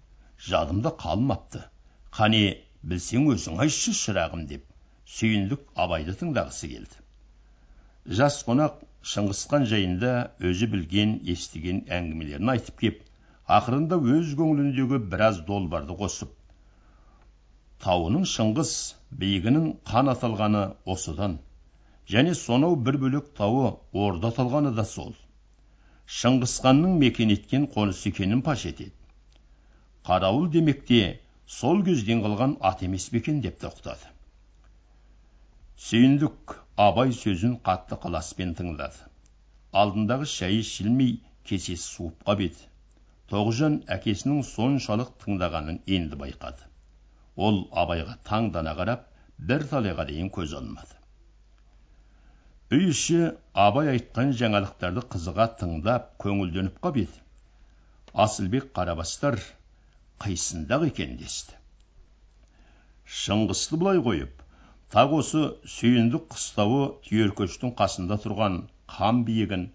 жадымда 0.51 0.97
қалмапты. 0.99 1.63
Қане 2.11 2.66
білсең 2.93 3.27
өзің 3.35 3.61
айтшы 3.65 3.95
шырағым 4.01 4.47
деп 4.53 4.65
сүйіндік 5.17 5.65
абайды 5.85 6.15
тыңдағысы 6.21 6.71
келді. 6.73 7.03
Жас 8.21 8.39
қонақ 8.47 8.81
шыңғысхан 9.13 9.67
жайында 9.73 10.13
өзі 10.51 10.71
білген 10.75 11.19
естіген 11.35 11.85
әңгімелерін 11.99 12.55
айтып 12.55 12.81
кеп 12.85 13.03
ақырында 13.59 13.99
өз 14.17 14.35
көңіліндегі 14.41 15.03
біраз 15.13 15.43
долбарды 15.51 15.99
қосып 16.03 16.33
тауының 17.85 18.25
шыңғыс 18.31 18.73
биігінің 19.21 19.67
қан 19.91 20.11
аталғаны 20.13 20.63
осыдан 20.95 21.37
және 22.13 22.35
сонау 22.41 22.77
бір 22.89 22.99
бөлек 23.03 23.29
тауы 23.41 23.69
орда 24.07 24.31
аталғаны 24.33 24.73
да 24.77 24.85
сол. 24.93 25.13
Шыңғысханның 26.19 26.99
мекен 27.03 27.33
еткен 27.35 27.67
қонысы 27.75 28.11
екенін 28.13 28.43
паш 28.47 28.65
етеді. 28.71 28.93
Қарауыл 30.07 30.49
демекте 30.55 31.19
сол 31.47 31.83
кезден 31.87 32.23
қалған 32.27 32.59
ат 32.73 32.83
емес 32.83 33.09
пе 33.15 33.23
екен 33.25 33.41
деп 33.41 33.59
тоқтады 33.63 34.17
сүйіндік 35.85 36.53
абай 36.83 37.11
сөзін 37.17 37.57
қатты 37.67 37.97
ықыласпен 37.97 38.55
тыңдады. 38.57 39.03
Алдындағы 39.81 40.29
шәйі 40.33 40.63
ішілмей 40.63 41.11
кесесі 41.51 41.83
суып 41.83 42.23
қап 42.29 42.41
еді. 42.47 42.65
Тоғжан 43.33 43.77
әкесінің 43.97 44.41
соншалық 44.51 45.11
тыңдағанын 45.25 45.83
енді 45.99 46.19
байқады. 46.23 46.65
Ол 47.37 47.61
абайға 47.83 48.17
таңдана 48.31 48.73
қарап 48.79 49.05
бір 49.51 49.67
талайға 49.73 50.07
дейін 50.11 50.33
көз 50.39 50.55
алмады. 50.61 50.97
Үй 52.73 52.89
іші 52.95 53.21
абай 53.67 53.93
айтқан 53.93 54.33
жаңалықтарды 54.41 55.05
қызыға 55.13 55.51
тыңдап 55.61 56.15
көңілденіп 56.25 56.81
қап 56.87 57.03
еді. 57.05 57.21
Асылбек 58.27 58.73
қарабастар 58.73 59.37
қисындақ 60.25 60.87
екен 60.89 61.17
десті. 61.21 61.57
Шыңғысты 63.23 63.79
былай 63.81 64.01
қойып 64.07 64.45
тақ 64.95 65.13
осы 65.19 65.43
сүйіндік 65.73 66.29
қыстауы 66.35 66.85
түйеркөштің 67.09 67.75
қасында 67.81 68.17
тұрған 68.25 68.57
қан 68.93 69.21
биігін 69.29 69.67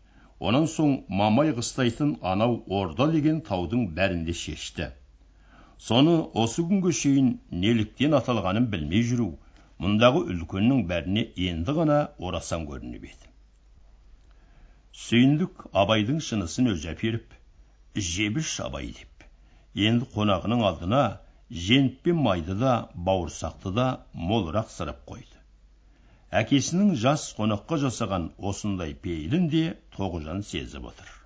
онан 0.49 0.65
соң 0.73 0.95
мамай 1.21 1.54
қыстайтын 1.60 2.15
анау 2.34 2.58
орда 2.80 3.08
деген 3.15 3.41
таудың 3.49 3.86
бәрінде 3.99 4.36
шешті. 4.41 4.89
Соны 5.89 6.15
осы 6.45 6.65
күнге 6.71 6.93
шейін 7.01 7.30
неліктен 7.65 8.17
аталғанын 8.21 8.67
білмей 8.73 9.06
жүру 9.12 9.30
мұндағы 9.86 10.25
үлкеннің 10.34 10.82
бәріне 10.89 11.27
енді 11.49 11.77
ғана 11.77 11.99
орасан 12.30 12.65
көрініп 12.71 13.08
еді. 13.12 13.32
Сүйіндік 15.06 15.67
абайдың 15.84 16.19
шынысын 16.27 16.73
өзі 16.73 16.91
әперіп 16.95 17.39
жебіш 18.12 18.60
абай 18.65 18.91
деп 18.97 19.11
енді 19.75 20.07
қонағының 20.15 20.63
алдына 20.67 21.03
жент 21.67 22.01
пен 22.03 22.19
майды 22.25 22.55
да 22.55 22.73
бауырсақты 22.95 23.71
да 23.77 23.88
молырақ 24.13 24.69
сырып 24.73 24.99
қойды. 25.07 25.39
Әкесінің 26.41 26.93
жас 26.95 27.29
қонаққа 27.38 27.79
жасаған 27.86 28.29
осындай 28.51 28.93
пейілін 28.93 29.49
де 29.51 29.65
тоғжан 29.97 30.43
сезіп 30.43 30.91
отыр. 30.93 31.20